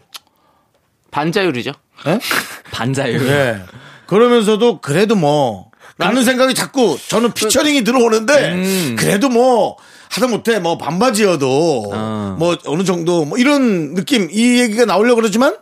[1.10, 1.72] 반자율이죠.
[2.06, 2.18] 예?
[2.72, 3.26] 반자율.
[3.26, 3.62] 예.
[4.06, 9.76] 그러면서도 그래도 뭐, 라는 생각이 자꾸 저는 피처링이 들어오는데, 그래도 뭐,
[10.10, 12.36] 하다못해 뭐 반바지여도, 어.
[12.38, 15.56] 뭐 어느 정도 뭐 이런 느낌, 이 얘기가 나오려고 그러지만,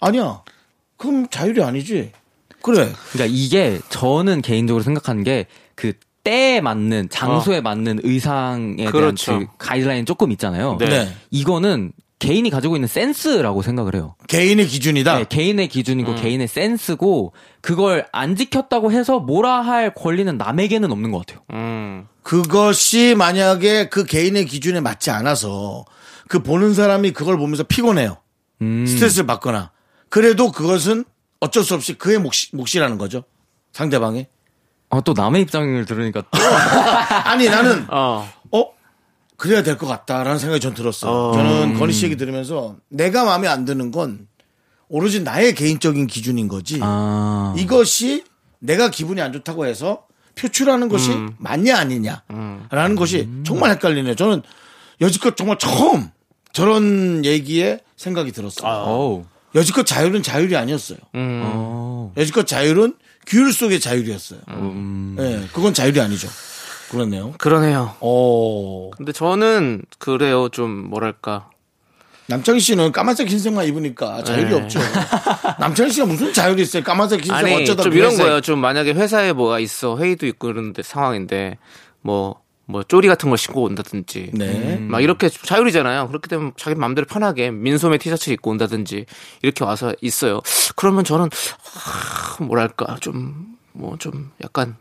[0.00, 0.42] 아니야.
[0.96, 2.12] 그럼 자율이 아니지.
[2.62, 2.92] 그래.
[3.12, 5.92] 그러니까 이게 저는 개인적으로 생각하는 게 그
[6.26, 9.26] 때에 맞는 장소에 맞는 의상에 그렇죠.
[9.30, 10.76] 대한 그 가이드라인 조금 있잖아요.
[10.80, 10.88] 네.
[10.88, 11.16] 네.
[11.30, 14.16] 이거는 개인이 가지고 있는 센스라고 생각을 해요.
[14.26, 15.18] 개인의 기준이다.
[15.18, 21.24] 네, 개인의 기준이고 개인의 센스고 그걸 안 지켰다고 해서 뭐라 할 권리는 남에게는 없는 것
[21.24, 21.44] 같아요.
[21.52, 22.08] 음.
[22.24, 25.84] 그것이 만약에 그 개인의 기준에 맞지 않아서
[26.26, 28.16] 그 보는 사람이 그걸 보면서 피곤해요.
[28.62, 28.84] 음.
[28.84, 29.70] 스트레스를 받거나.
[30.08, 31.04] 그래도 그것은
[31.38, 33.22] 어쩔 수 없이 그의 몫이, 몫이라는 거죠.
[33.72, 34.26] 상대방의.
[34.96, 36.28] 아, 또 남의 입장을 들으니까 또
[37.24, 38.28] 아니 나는 어.
[38.52, 38.64] 어
[39.36, 41.32] 그래야 될 것 같다라는 생각이 전 들었어요.
[41.34, 44.26] 저는 건희 씨 얘기 들으면서 내가 마음에 안 드는 건
[44.88, 46.78] 오로지 나의 개인적인 기준인 거지.
[46.82, 48.24] 아, 이것이
[48.60, 50.04] 내가 기분이 안 좋다고 해서
[50.36, 54.14] 표출하는 것이 맞냐 아니냐라는 것이 정말 헷갈리네요.
[54.14, 54.42] 저는
[55.00, 56.10] 여지껏 정말 처음
[56.52, 58.70] 저런 얘기에 생각이 들었어요.
[58.70, 59.24] 어우.
[59.54, 60.98] 여지껏 자율은 자율이 아니었어요.
[61.14, 62.12] 어.
[62.16, 62.94] 여지껏 자율은
[63.26, 64.40] 규율 속의 자율이었어요.
[65.16, 66.28] 네, 그건 자율이 아니죠.
[66.90, 67.32] 그렇네요.
[67.38, 67.96] 그러네요.
[68.00, 70.48] 어, 근데 저는 그래요.
[70.48, 71.50] 좀 뭐랄까.
[72.28, 74.56] 남창희 씨는 까만색 흰색만 입으니까 자율이 네.
[74.56, 74.80] 없죠.
[75.60, 76.82] 남창희 씨가 무슨 자율이 있어요?
[76.82, 78.24] 까만색 흰색 아니 어쩌다 좀 이런 회색.
[78.24, 78.40] 거예요.
[78.40, 81.58] 좀 만약에 회사에 뭐가 있어 회의도 있고 그런데 상황인데
[82.00, 84.76] 뭐 뭐 쪼리 같은 걸 신고 온다든지 네.
[84.80, 86.08] 막 이렇게 자율이잖아요.
[86.08, 89.06] 그렇게 되면 자기 마음대로 편하게 민소매 티셔츠 입고 온다든지
[89.42, 90.40] 이렇게 와서 있어요.
[90.74, 94.76] 그러면 저는 아, 뭐랄까 좀 뭐 좀 약간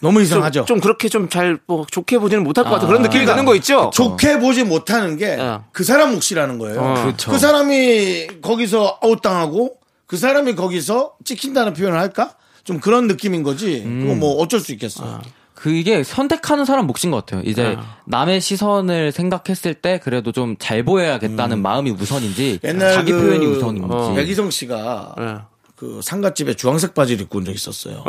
[0.00, 0.64] 너무 좀, 이상하죠.
[0.66, 3.90] 좀 그렇게 좀 잘 뭐 좋게 보지는 못할 것 같은 그런 느낌이 드는 거 있죠.
[3.94, 5.64] 좋게 보지 못하는 게그 어.
[5.84, 6.80] 사람 몫이라는 거예요.
[6.80, 7.04] 어.
[7.06, 7.30] 그쵸.
[7.30, 12.34] 그 사람이 거기서 아웃당하고 그 사람이 거기서 찍힌다는 표현을 할까?
[12.64, 13.82] 좀 그런 느낌인 거지.
[13.82, 15.20] 그거 뭐 어쩔 수 있겠어.
[15.64, 17.40] 그 이게 선택하는 사람 몫인 것 같아요.
[17.46, 23.46] 이제 남의 시선을 생각했을 때 그래도 좀 잘 보여야겠다는 마음이 우선인지 옛날 자기 그 표현이
[23.46, 23.88] 우선인지.
[23.90, 24.12] 어.
[24.14, 25.36] 백이성 씨가 예.
[25.74, 28.04] 그 상가집에 주황색 바지를 입고 온 적 있었어요.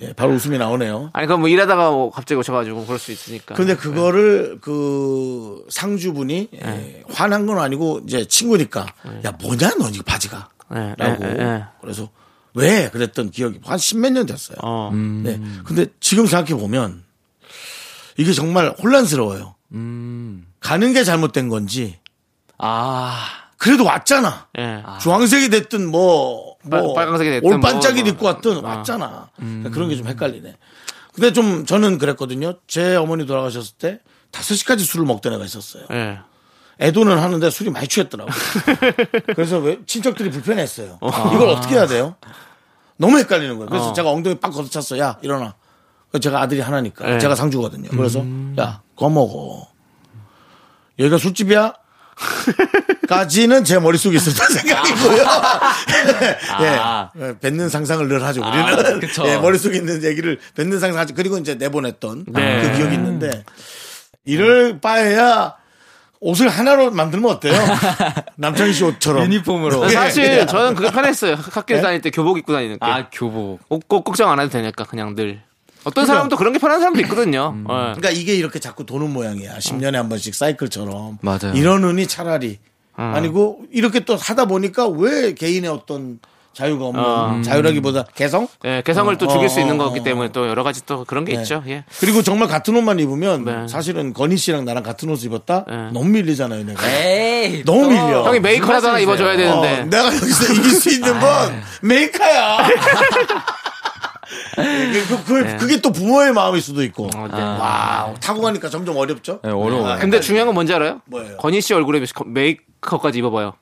[0.00, 1.10] 예, 바로 웃음이 나오네요.
[1.12, 3.54] 아니 그럼 뭐 일하다가 뭐 갑자기 오셔가지고 그럴 수 있으니까.
[3.54, 8.86] 근데 그거를 그 상주분이 예, 화난 건 아니고 이제 친구니까
[9.26, 11.24] 야 뭐냐 너 이거 바지가 예, 라고.
[11.82, 12.08] 그래서
[12.54, 14.56] 왜 그랬던 기억이 한 십몇 년 됐어요.
[14.62, 14.90] 어.
[14.94, 15.40] 네.
[15.64, 17.04] 근데 지금 생각해 보면
[18.16, 19.54] 이게 정말 혼란스러워요.
[20.60, 21.98] 가는 게 잘못된 건지
[22.58, 23.16] 아,
[23.56, 24.48] 그래도 왔잖아.
[24.58, 24.82] 예.
[25.00, 28.60] 주황색이 됐든 뭐, 뭐 빨- 빨강색이 됐든 올반짝이 뭐, 입고 왔든 어.
[28.68, 29.30] 왔잖아.
[29.72, 30.56] 그런 게 좀 헷갈리네.
[31.14, 32.54] 근데 좀 저는 그랬거든요.
[32.66, 34.00] 제 어머니 돌아가셨을 때
[34.32, 35.84] 5시까지 술을 먹던 애가 있었어요.
[35.92, 36.18] 예.
[36.80, 38.34] 애도는 하는데 술이 많이 취했더라고요.
[39.36, 40.98] 그래서 왜 친척들이 불편했어요.
[41.02, 42.16] 이걸 어떻게 해야 돼요?
[42.96, 43.68] 너무 헷갈리는 거예요.
[43.68, 43.92] 그래서 어.
[43.92, 44.98] 제가 엉덩이 빡 걷어찼어.
[44.98, 45.54] 야, 일어나.
[46.10, 47.06] 그래서 제가 아들이 하나니까.
[47.06, 47.18] 네.
[47.18, 47.90] 제가 상주거든요.
[47.90, 48.24] 그래서
[48.58, 49.68] 야, 그거 먹어.
[50.98, 51.74] 여기가 술집이야?
[53.08, 55.24] 까지는 제 머릿속에 있었던 생각이고요.
[56.52, 57.10] 아.
[57.18, 57.38] 예.
[57.38, 59.00] 뱉는 상상을 늘 하죠, 우리는.
[59.00, 59.26] 그쵸.
[59.26, 61.14] 예, 머릿속에 있는 얘기를 뱉는 상상하죠.
[61.14, 62.62] 그리고 이제 내보냈던 네.
[62.62, 63.44] 그 기억이 있는데
[64.24, 65.59] 이럴 바에야
[66.20, 67.54] 옷을 하나로 만들면 어때요?
[68.36, 69.24] 남창희 씨 옷처럼.
[69.24, 69.84] 유니폼으로.
[69.86, 69.88] 예.
[69.90, 71.34] 사실 저는 그게 편했어요.
[71.36, 72.86] 학교 다닐 때 교복 입고 다니는 게.
[72.86, 73.60] 아, 교복.
[73.70, 75.40] 옷꼭 걱정 안 해도 되니까 그냥 늘.
[75.84, 77.54] 어떤 사람은 또 그런 게 편한 사람도 있거든요.
[77.58, 77.64] 예.
[77.64, 79.56] 그러니까 이게 이렇게 자꾸 도는 모양이야.
[79.58, 81.18] 10년에 한 번씩 사이클처럼.
[81.22, 81.52] 맞아요.
[81.54, 82.58] 이러느니 차라리.
[82.94, 86.18] 아니고 이렇게 또 하다 보니까 왜 개인의 어떤
[86.52, 87.42] 자유가 없는 어.
[87.42, 88.48] 자유라기보다 개성?
[88.64, 90.02] 예, 개성을 또 어, 죽일 수 어, 있는 어, 거기 어.
[90.02, 91.42] 때문에 또 여러 가지 또 그런 게 네.
[91.42, 91.62] 있죠.
[91.68, 91.84] 예.
[92.00, 93.68] 그리고 정말 같은 옷만 입으면 네.
[93.68, 95.64] 사실은 건희 씨랑 나랑 같은 옷을 입었다?
[95.68, 95.76] 네.
[95.92, 96.88] 너무 밀리잖아요, 내가.
[96.88, 97.64] 에이.
[97.64, 98.24] 너무 밀려.
[98.24, 99.84] 형이 메이커라도 하나 입어줘야 어, 되는데.
[99.84, 102.68] 내가 여기서 이길 수 있는 건 메이커야.
[104.54, 105.56] 그, 그, 네.
[105.56, 107.10] 그게 또 부모의 마음일 수도 있고.
[107.14, 107.40] 어, 네.
[107.40, 109.40] 와, 타고 가니까 점점 어렵죠?
[109.42, 109.92] 네, 어려워요.
[109.92, 111.00] 아, 근데 중요한 건 뭔지 알아요?
[111.06, 111.36] 뭐예요?
[111.36, 113.54] 건희 씨 얼굴에 메이커까지 입어봐요.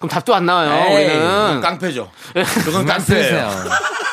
[0.00, 0.72] 그럼 답도 안 나와요.
[0.72, 1.60] 에이, 우리는.
[1.60, 2.10] 깡패죠.
[2.36, 2.42] 예.
[2.64, 2.86] 그건.
[2.86, 3.50] 깡패예요.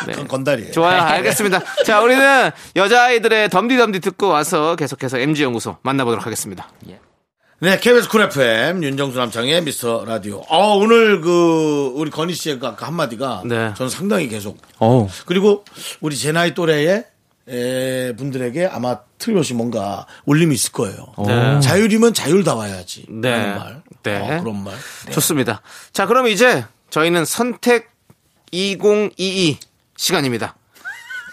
[0.06, 0.72] 그건 건달이에요.
[0.74, 1.02] 좋아요.
[1.02, 1.62] 알겠습니다.
[1.86, 6.70] 자, 우리는 여자아이들의 덤디덤디 듣고 와서 계속해서 MG연구소 만나보도록 하겠습니다.
[7.60, 10.44] 네, KBS 쿨 FM 윤정수 남창희의 미스터 라디오.
[10.50, 13.74] 어, 오늘 그 우리 건희 씨의 그 아까 한마디가 네.
[13.76, 15.08] 저는 상당히 계속 어우.
[15.26, 15.64] 그리고
[16.02, 17.06] 우리 제 나이 또래의
[17.50, 21.14] 에, 분들에게 아마 틀림없이 뭔가 울림이 있을 거예요.
[21.26, 21.60] 네.
[21.60, 23.06] 자율이면 자율다워야지.
[23.10, 23.32] 네.
[23.32, 23.82] 그런 말.
[24.04, 24.18] 네.
[24.38, 24.74] 어, 그런 말.
[25.06, 25.12] 네.
[25.12, 25.62] 좋습니다.
[25.94, 27.90] 자, 그럼 이제 저희는 선택
[28.52, 29.60] 2022
[29.98, 30.56] 시간입니다.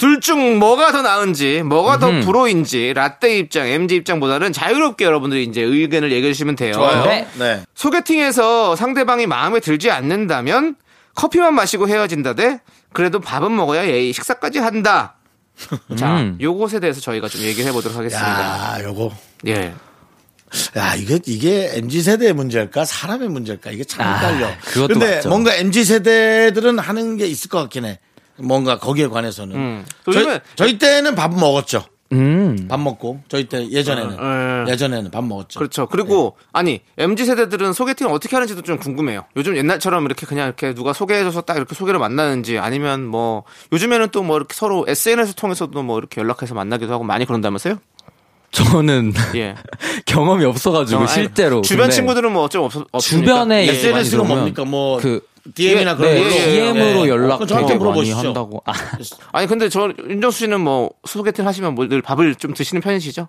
[0.00, 5.62] 둘 중 뭐가 더 나은지, 뭐가 더 불호인지, 라떼 입장, MG 입장보다는 자유롭게 여러분들이 이제
[5.62, 6.72] 의견을 얘기해 주시면 돼요.
[6.74, 7.04] 좋아요.
[7.06, 7.28] 네.
[7.38, 7.62] 네.
[7.74, 10.74] 소개팅에서 상대방이 마음에 들지 않는다면
[11.14, 12.60] 커피만 마시고 헤어진다 대
[12.92, 15.14] 그래도 밥은 먹어야 예의 식사까지 한다.
[15.96, 16.38] 자, 음.
[16.40, 18.78] 요것에 대해서 저희가 좀 얘기해 보도록 하겠습니다.
[18.78, 19.12] 야, 요거.
[19.46, 19.74] 예.
[20.76, 22.84] 야, 이게, 이게 MZ 세대의 문제일까?
[22.84, 23.70] 사람의 문제일까?
[23.70, 24.50] 이게 참 아, 헷갈려.
[24.60, 25.28] 그것도 근데 맞죠.
[25.28, 27.98] 뭔가 MZ 세대들은 하는 게 있을 것 같긴 해.
[28.36, 29.56] 뭔가 거기에 관해서는.
[29.56, 29.86] 음.
[30.12, 31.84] 저희, 저희 때는 밥 먹었죠.
[32.14, 32.66] 음.
[32.68, 34.72] 밥 먹고 저희 때 예전에는 어, 예.
[34.72, 35.58] 예전에는 밥 먹었죠.
[35.58, 35.86] 그렇죠.
[35.86, 36.46] 그리고 네.
[36.52, 39.24] 아니 MZ 세대들은 소개팅을 어떻게 하는지도 좀 궁금해요.
[39.36, 44.24] 요즘 옛날처럼 이렇게 그냥 이렇게 누가 소개해줘서 딱 이렇게 소개를 만나는지 아니면 뭐 요즘에는 또
[44.24, 47.78] 뭐 이렇게 서로 SNS 통해서도 뭐 이렇게 연락해서 만나기도 하고 많이 그런다면서요?
[48.52, 49.54] 저는 예.
[50.06, 53.32] 경험이 없어가지고 아니, 실제로 주변 친구들은 뭐 어쩜 없, 없습니까?
[53.32, 53.70] 주변에 예.
[53.70, 54.64] SNS가 뭡니까?
[54.64, 55.20] 뭐 그
[55.54, 57.08] DM이나 그런 네, 걸로 DM으로 네.
[57.08, 58.16] 연락 그건 저한테 되게 많이 물어보시죠.
[58.28, 58.62] 한다고.
[58.64, 58.72] 아,
[59.32, 63.28] 아니 근데 저 윤정수 씨는 뭐 소개팅 하시면 뭐늘 밥을 좀 드시는 편이시죠?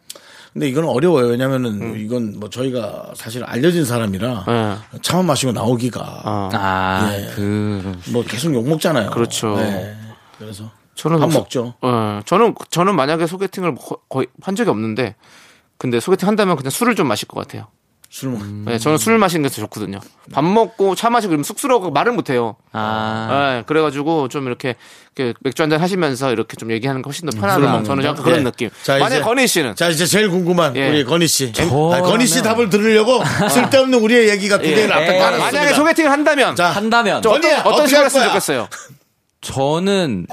[0.54, 1.28] 근데 이건 어려워요.
[1.28, 4.98] 왜냐면은 이건 뭐 저희가 사실 알려진 사람이라 예.
[5.02, 6.50] 차마 마시고 나오기가 어.
[6.54, 7.32] 아, 예.
[7.36, 9.10] 그뭐 계속 욕 먹잖아요.
[9.10, 9.58] 그렇죠.
[9.58, 9.94] 네.
[10.40, 11.74] 그래서 저는 밥 소- 먹죠.
[11.82, 15.16] 어, 저는 저는 만약에 소개팅을 거- 거의 한 적이 없는데
[15.78, 17.68] 근데 소개팅 한다면 그냥 술을 좀 마실 것 같아요.
[18.16, 18.42] 술 먹.
[18.48, 20.00] 네, 저는 술 마시는 게더 좋거든요.
[20.32, 22.56] 밥 먹고 차 마시고 그러면 쑥스러워 말을 못 해요.
[22.72, 24.76] 아, 네, 그래가지고 좀 이렇게,
[25.18, 27.84] 이렇게 맥주 한잔 하시면서 이렇게 좀 얘기하는 게 훨씬 더 편하다.
[27.84, 28.44] 저는 약간 그런 예.
[28.44, 28.70] 느낌.
[28.84, 30.88] 자, 만약 건희 씨는 자 이제 제일 궁금한 예.
[30.88, 31.52] 우리 건희 씨.
[31.52, 34.76] 저라면- 아니, 건희 씨 답을 들으려고 쓸데없는 우리의 얘기가 두 예.
[34.76, 35.20] 개를 앞에 에이.
[35.20, 35.52] 깔았습니다.
[35.52, 38.28] 만약에 소개팅을 한다면 자, 한다면 좀 어떤 건희야, 어떤 식으로 했으면?
[38.28, 38.70] 좋겠어요.
[39.42, 40.26] 저는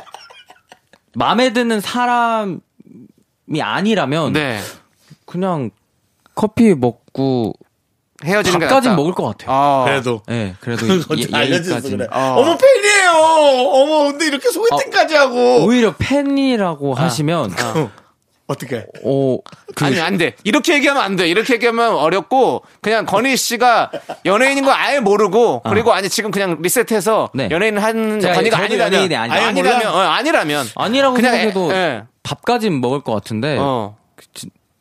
[1.15, 2.61] 마음에 드는 사람이
[3.61, 4.61] 아니라면 네,
[5.27, 5.71] 그냥
[6.37, 7.55] 커피 먹고
[8.25, 8.97] 헤어지는 게 밥까진 낫다.
[8.97, 9.57] 먹을 것 같아요.
[9.57, 11.99] 아, 그래도 네, 그래도 그건 예- 얘기까지는.
[11.99, 12.09] 그래.
[12.11, 12.35] 어.
[12.39, 13.11] 어머 팬이에요.
[13.13, 17.53] 어머 근데 이렇게 소개팅까지 하고 오히려 팬이라고 하시면
[18.49, 18.85] 어떻게?
[19.05, 19.39] 어,
[19.75, 20.35] 그 아니 안 돼.
[20.45, 21.27] 이렇게 얘기하면 안 돼.
[21.29, 23.91] 이렇게 얘기하면 어렵고 그냥 건희 씨가
[24.27, 27.49] 연예인인 거 아예 모르고 그리고 아니 지금 그냥 리셋해서 네.
[27.51, 29.37] 연예인 한 건희가 아니라면 연예인이 아니라.
[29.37, 29.87] 아예 아니라면?
[29.95, 32.03] 어, 아니라면 아니라고 그냥 생각해도 에, 예.
[32.23, 33.97] 밥까진 먹을 것 같은데 어.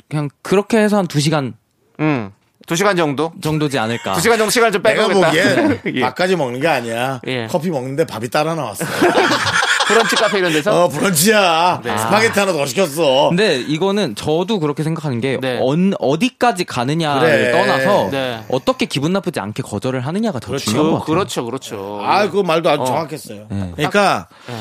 [0.10, 1.54] 그냥 그렇게 해서 한 2시간
[2.02, 2.32] 음.
[2.72, 3.34] 두 시간 정도?
[3.42, 4.14] 정도지 않을까.
[4.14, 5.28] 두 시간 정도 시간을 좀 내가 빼고겠다.
[5.28, 6.00] 보기엔 예.
[6.00, 7.20] 밥까지 먹는 게 아니야.
[7.28, 7.46] 예.
[7.48, 8.86] 커피 먹는데 밥이 따라 나왔어.
[9.90, 11.82] 브런치 카페 이런 데서 어 브런치야.
[11.84, 11.98] 네.
[11.98, 13.28] 스파게티 하나 더 시켰어.
[13.28, 15.60] 근데 이거는 저도 그렇게 생각하는 게 네.
[15.62, 17.52] 언- 어디까지 가느냐를 그래.
[17.52, 18.42] 떠나서 네.
[18.48, 20.64] 어떻게 기분 나쁘지 않게 거절을 하느냐가 더 그렇죠.
[20.72, 21.14] 중요한 것 같아요.
[21.14, 22.00] 그렇죠, 그렇죠.
[22.06, 23.48] 아, 그 말도 아주 정확했어요.
[23.50, 23.72] 네.
[23.76, 24.56] 그러니까 네.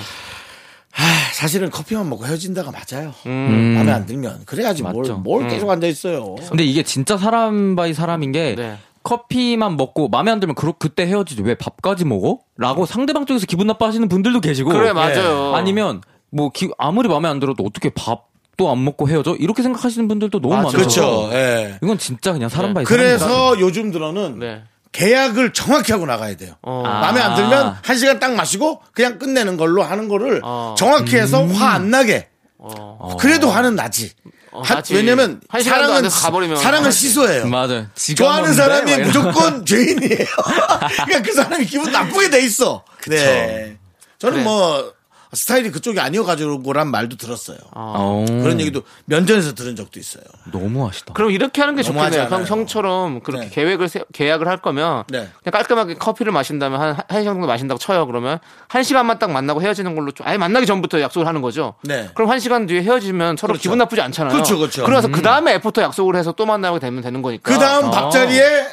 [0.92, 3.14] 하, 사실은 커피만 먹고 헤어진다가 맞아요.
[3.26, 3.74] 음.
[3.76, 5.16] 마음에 안 들면 그래야지 뭘, 맞죠.
[5.18, 6.34] 뭘 계속 앉아 있어요.
[6.48, 8.76] 근데 이게 진짜 사람 by 사람인 게 네.
[9.02, 12.40] 커피만 먹고 마음에 안 들면 그, 그때 헤어지지 왜 밥까지 먹어?
[12.56, 15.54] 라고 상대방 쪽에서 기분 나빠하시는 분들도 계시고 그래, 맞아요.
[15.54, 19.36] 아니면 뭐 기- 아무리 마음에 안 들어도 어떻게 밥도 안 먹고 헤어져?
[19.36, 20.54] 이렇게 생각하시는 분들도 너무.
[20.54, 21.30] 많아서 그렇죠.
[21.32, 21.76] 예.
[21.82, 24.62] 이건 진짜 그냥 사람 by 사람 그래서 요즘 들어는 네.
[24.92, 26.54] 계약을 정확히 하고 나가야 돼요.
[26.62, 26.82] 어.
[26.82, 30.74] 마음에 안 들면 한 시간 딱 마시고 그냥 끝내는 걸로 하는 거를 어.
[30.76, 32.28] 정확히 해서 화 안 나게.
[32.58, 33.16] 어.
[33.18, 34.12] 그래도 화는 나지.
[34.52, 34.94] 어, 한- 나지.
[34.94, 36.90] 왜냐면 사랑은 사랑은.
[36.90, 37.46] 시소예요.
[37.46, 37.86] 맞아요.
[38.16, 40.26] 좋아하는 사람이 무조건 죄인이에요.
[41.06, 42.84] 그러니까 그 사람이 기분 나쁘게 돼 있어.
[43.06, 43.76] 네.
[44.18, 44.44] 저는 그래.
[44.44, 44.92] 뭐
[45.32, 47.58] 스타일이 그쪽이 아니어가지고란 말도 들었어요.
[47.72, 50.24] 어, 그런 얘기도 면전에서 들은 적도 있어요.
[50.50, 51.12] 너무 하시다.
[51.14, 52.24] 그럼 이렇게 하는 게 좋겠네요.
[52.30, 52.44] 형.
[52.44, 53.50] 형처럼 그렇게 네.
[53.50, 55.28] 계획을 세- 계약을 할 거면 네.
[55.42, 58.06] 그냥 깔끔하게 커피를 마신다면 한, 한 시간 정도 마신다고 쳐요.
[58.06, 61.74] 그러면 한 시간만 딱 만나고 헤어지는 걸로 좀 아예 만나기 전부터 약속을 하는 거죠.
[61.84, 62.10] 네.
[62.14, 63.62] 그럼 한 시간 뒤에 헤어지면 서로 그렇죠.
[63.62, 64.32] 기분 나쁘지 않잖아요.
[64.32, 64.84] 그렇죠, 그렇죠.
[64.84, 67.52] 그래서 그 다음에 애프터 약속을 해서 또 만나게 되면 되는 거니까.
[67.52, 68.66] 그 다음 밥자리에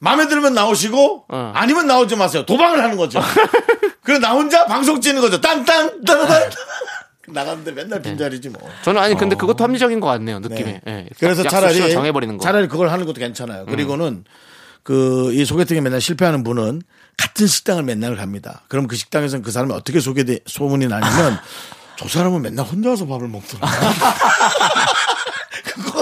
[0.00, 1.52] 마음에 들면 나오시고 어.
[1.54, 2.44] 아니면 나오지 마세요.
[2.44, 3.20] 도박을 하는 거죠.
[4.04, 5.40] 그리고 나 혼자 방송 찍는 거죠.
[5.40, 6.50] 땅땅 따라단
[7.26, 8.60] 나갔는데 맨날 빈자리지 뭐.
[8.82, 10.40] 저는 아니 근데 그것도 합리적인 것 같네요.
[10.40, 10.64] 느낌이.
[10.64, 10.80] 네.
[10.86, 11.08] 예.
[11.18, 12.42] 그래서 차라리 정해버리는 거.
[12.42, 12.44] 음.
[12.44, 13.64] 차라리 그걸 하는 것도 괜찮아요.
[13.66, 14.24] 그리고는
[14.82, 16.82] 그 이 소개팅에 맨날 실패하는 분은
[17.16, 18.62] 같은 식당을 맨날 갑니다.
[18.68, 21.38] 그럼 그 식당에서는 그 사람이 어떻게 소개돼 소문이 나냐면
[21.96, 23.66] 저 사람은 맨날 혼자 와서 밥을 먹더라.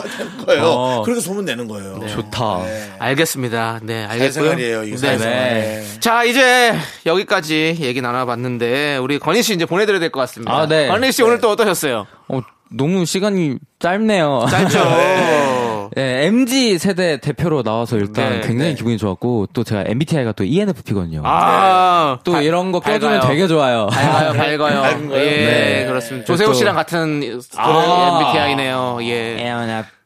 [0.46, 0.62] 거예요.
[0.64, 1.02] 어.
[1.04, 1.98] 그렇게 소문 내는 거예요.
[2.08, 2.60] 좋다.
[2.98, 3.80] 알겠습니다.
[3.82, 4.18] 네, 알겠고요.
[4.32, 4.82] 사회생활이에요.
[4.84, 5.38] 이게 네, 사회생활.
[5.38, 5.84] 네.
[6.00, 6.74] 자, 이제
[7.06, 10.52] 여기까지 얘기 나눠봤는데 우리 건희 씨 이제 보내드려야 될 것 같습니다.
[10.54, 10.88] 아, 네.
[10.88, 12.06] 건희 씨 오늘 또 어떠셨어요?
[12.28, 12.40] 어,
[12.70, 14.46] 너무 시간이 짧네요.
[14.50, 14.78] 짧죠.
[15.94, 18.74] 네, MG 세대 대표로 나와서 일단 네, 굉장히 네.
[18.74, 21.20] 기분이 좋았고 또 제가 MBTI가 또 ENFP거든요.
[21.22, 23.20] 아, 또 발- 이런 거 껴주면.
[23.28, 23.88] 되게 좋아요.
[23.92, 25.10] 밝아요, 밝아요.
[25.12, 25.84] 예, 네.
[25.86, 26.24] 그렇습니다.
[26.24, 28.20] 조세호 또- 씨랑 같은 아.
[28.22, 28.98] MBTI네요.
[29.02, 29.36] 예.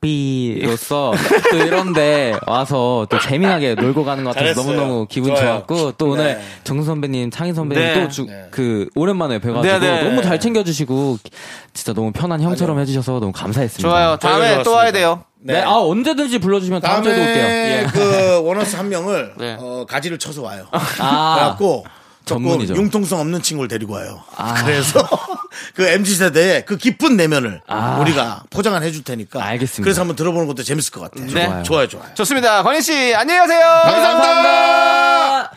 [0.07, 1.13] ENFP로서
[1.51, 4.77] 또 이런데 와서 또 재미나게 놀고 가는 것 같아서 잘했어요.
[4.77, 5.47] 너무너무 기분 좋아요.
[5.67, 6.41] 좋았고 또 오늘 네.
[6.65, 8.09] 정수 선배님, 창희 선배님 네.
[8.09, 10.03] 또그 오랜만에 뵈가지고 네, 네.
[10.05, 11.19] 너무 잘 챙겨주시고
[11.73, 13.89] 진짜 너무 편한 형처럼 해주셔서 너무 감사했습니다.
[13.89, 14.17] 좋아요.
[14.17, 14.99] 다음에 저희도 또 와야 좋았습니다.
[14.99, 15.25] 돼요.
[15.39, 17.43] 네, 아 언제든지 불러주시면 다음 주에도 올게요.
[17.43, 17.87] 다음에 예.
[17.93, 19.57] 그 원어스 한 명을 네.
[19.61, 20.67] 어, 가지를 쳐서 와요.
[20.73, 21.85] 아, 그래갖고
[22.27, 22.75] 전문이죠.
[22.77, 24.23] 융통성 없는 친구를 데리고 와요.
[24.37, 24.55] 아.
[24.63, 25.09] 그래서
[25.75, 27.63] 그 MZ 세대의 그 기쁜 내면을
[28.01, 29.43] 우리가 포장을 해줄 테니까.
[29.43, 29.83] 알겠습니다.
[29.85, 31.27] 그래서 한번 들어보는 것도 재밌을 것 같아요.
[31.27, 31.33] 네.
[31.47, 31.89] 좋아요, 좋아요.
[31.89, 32.15] 좋아요.
[32.15, 32.63] 좋습니다.
[32.63, 33.61] 건희 씨, 안녕히 가세요.
[33.85, 35.53] 감사합니다.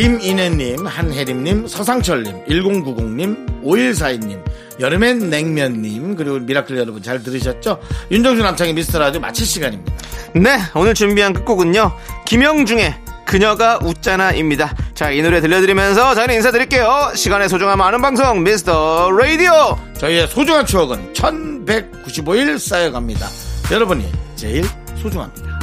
[0.00, 4.42] 김인혜님, 한혜림님, 서상철님, 1090님, 5142님,
[4.80, 7.78] 여름엔 냉면님, 그리고 미라클 여러분 잘 들으셨죠?
[8.10, 9.92] 윤정수 남창희의 미스터 라디오 마칠 시간입니다.
[10.36, 11.92] 네, 오늘 준비한 끝곡은요.
[12.24, 12.94] 김형중의
[13.26, 14.74] 그녀가 웃잖아입니다.
[14.94, 17.12] 자, 이 노래 들려드리면서 저희는 인사드릴게요.
[17.14, 19.78] 시간의 소중함 아는 방송 미스터 라디오.
[19.98, 23.26] 저희의 소중한 추억은 1195일 쌓여갑니다.
[23.70, 24.64] 여러분이 제일
[24.96, 25.59] 소중합니다.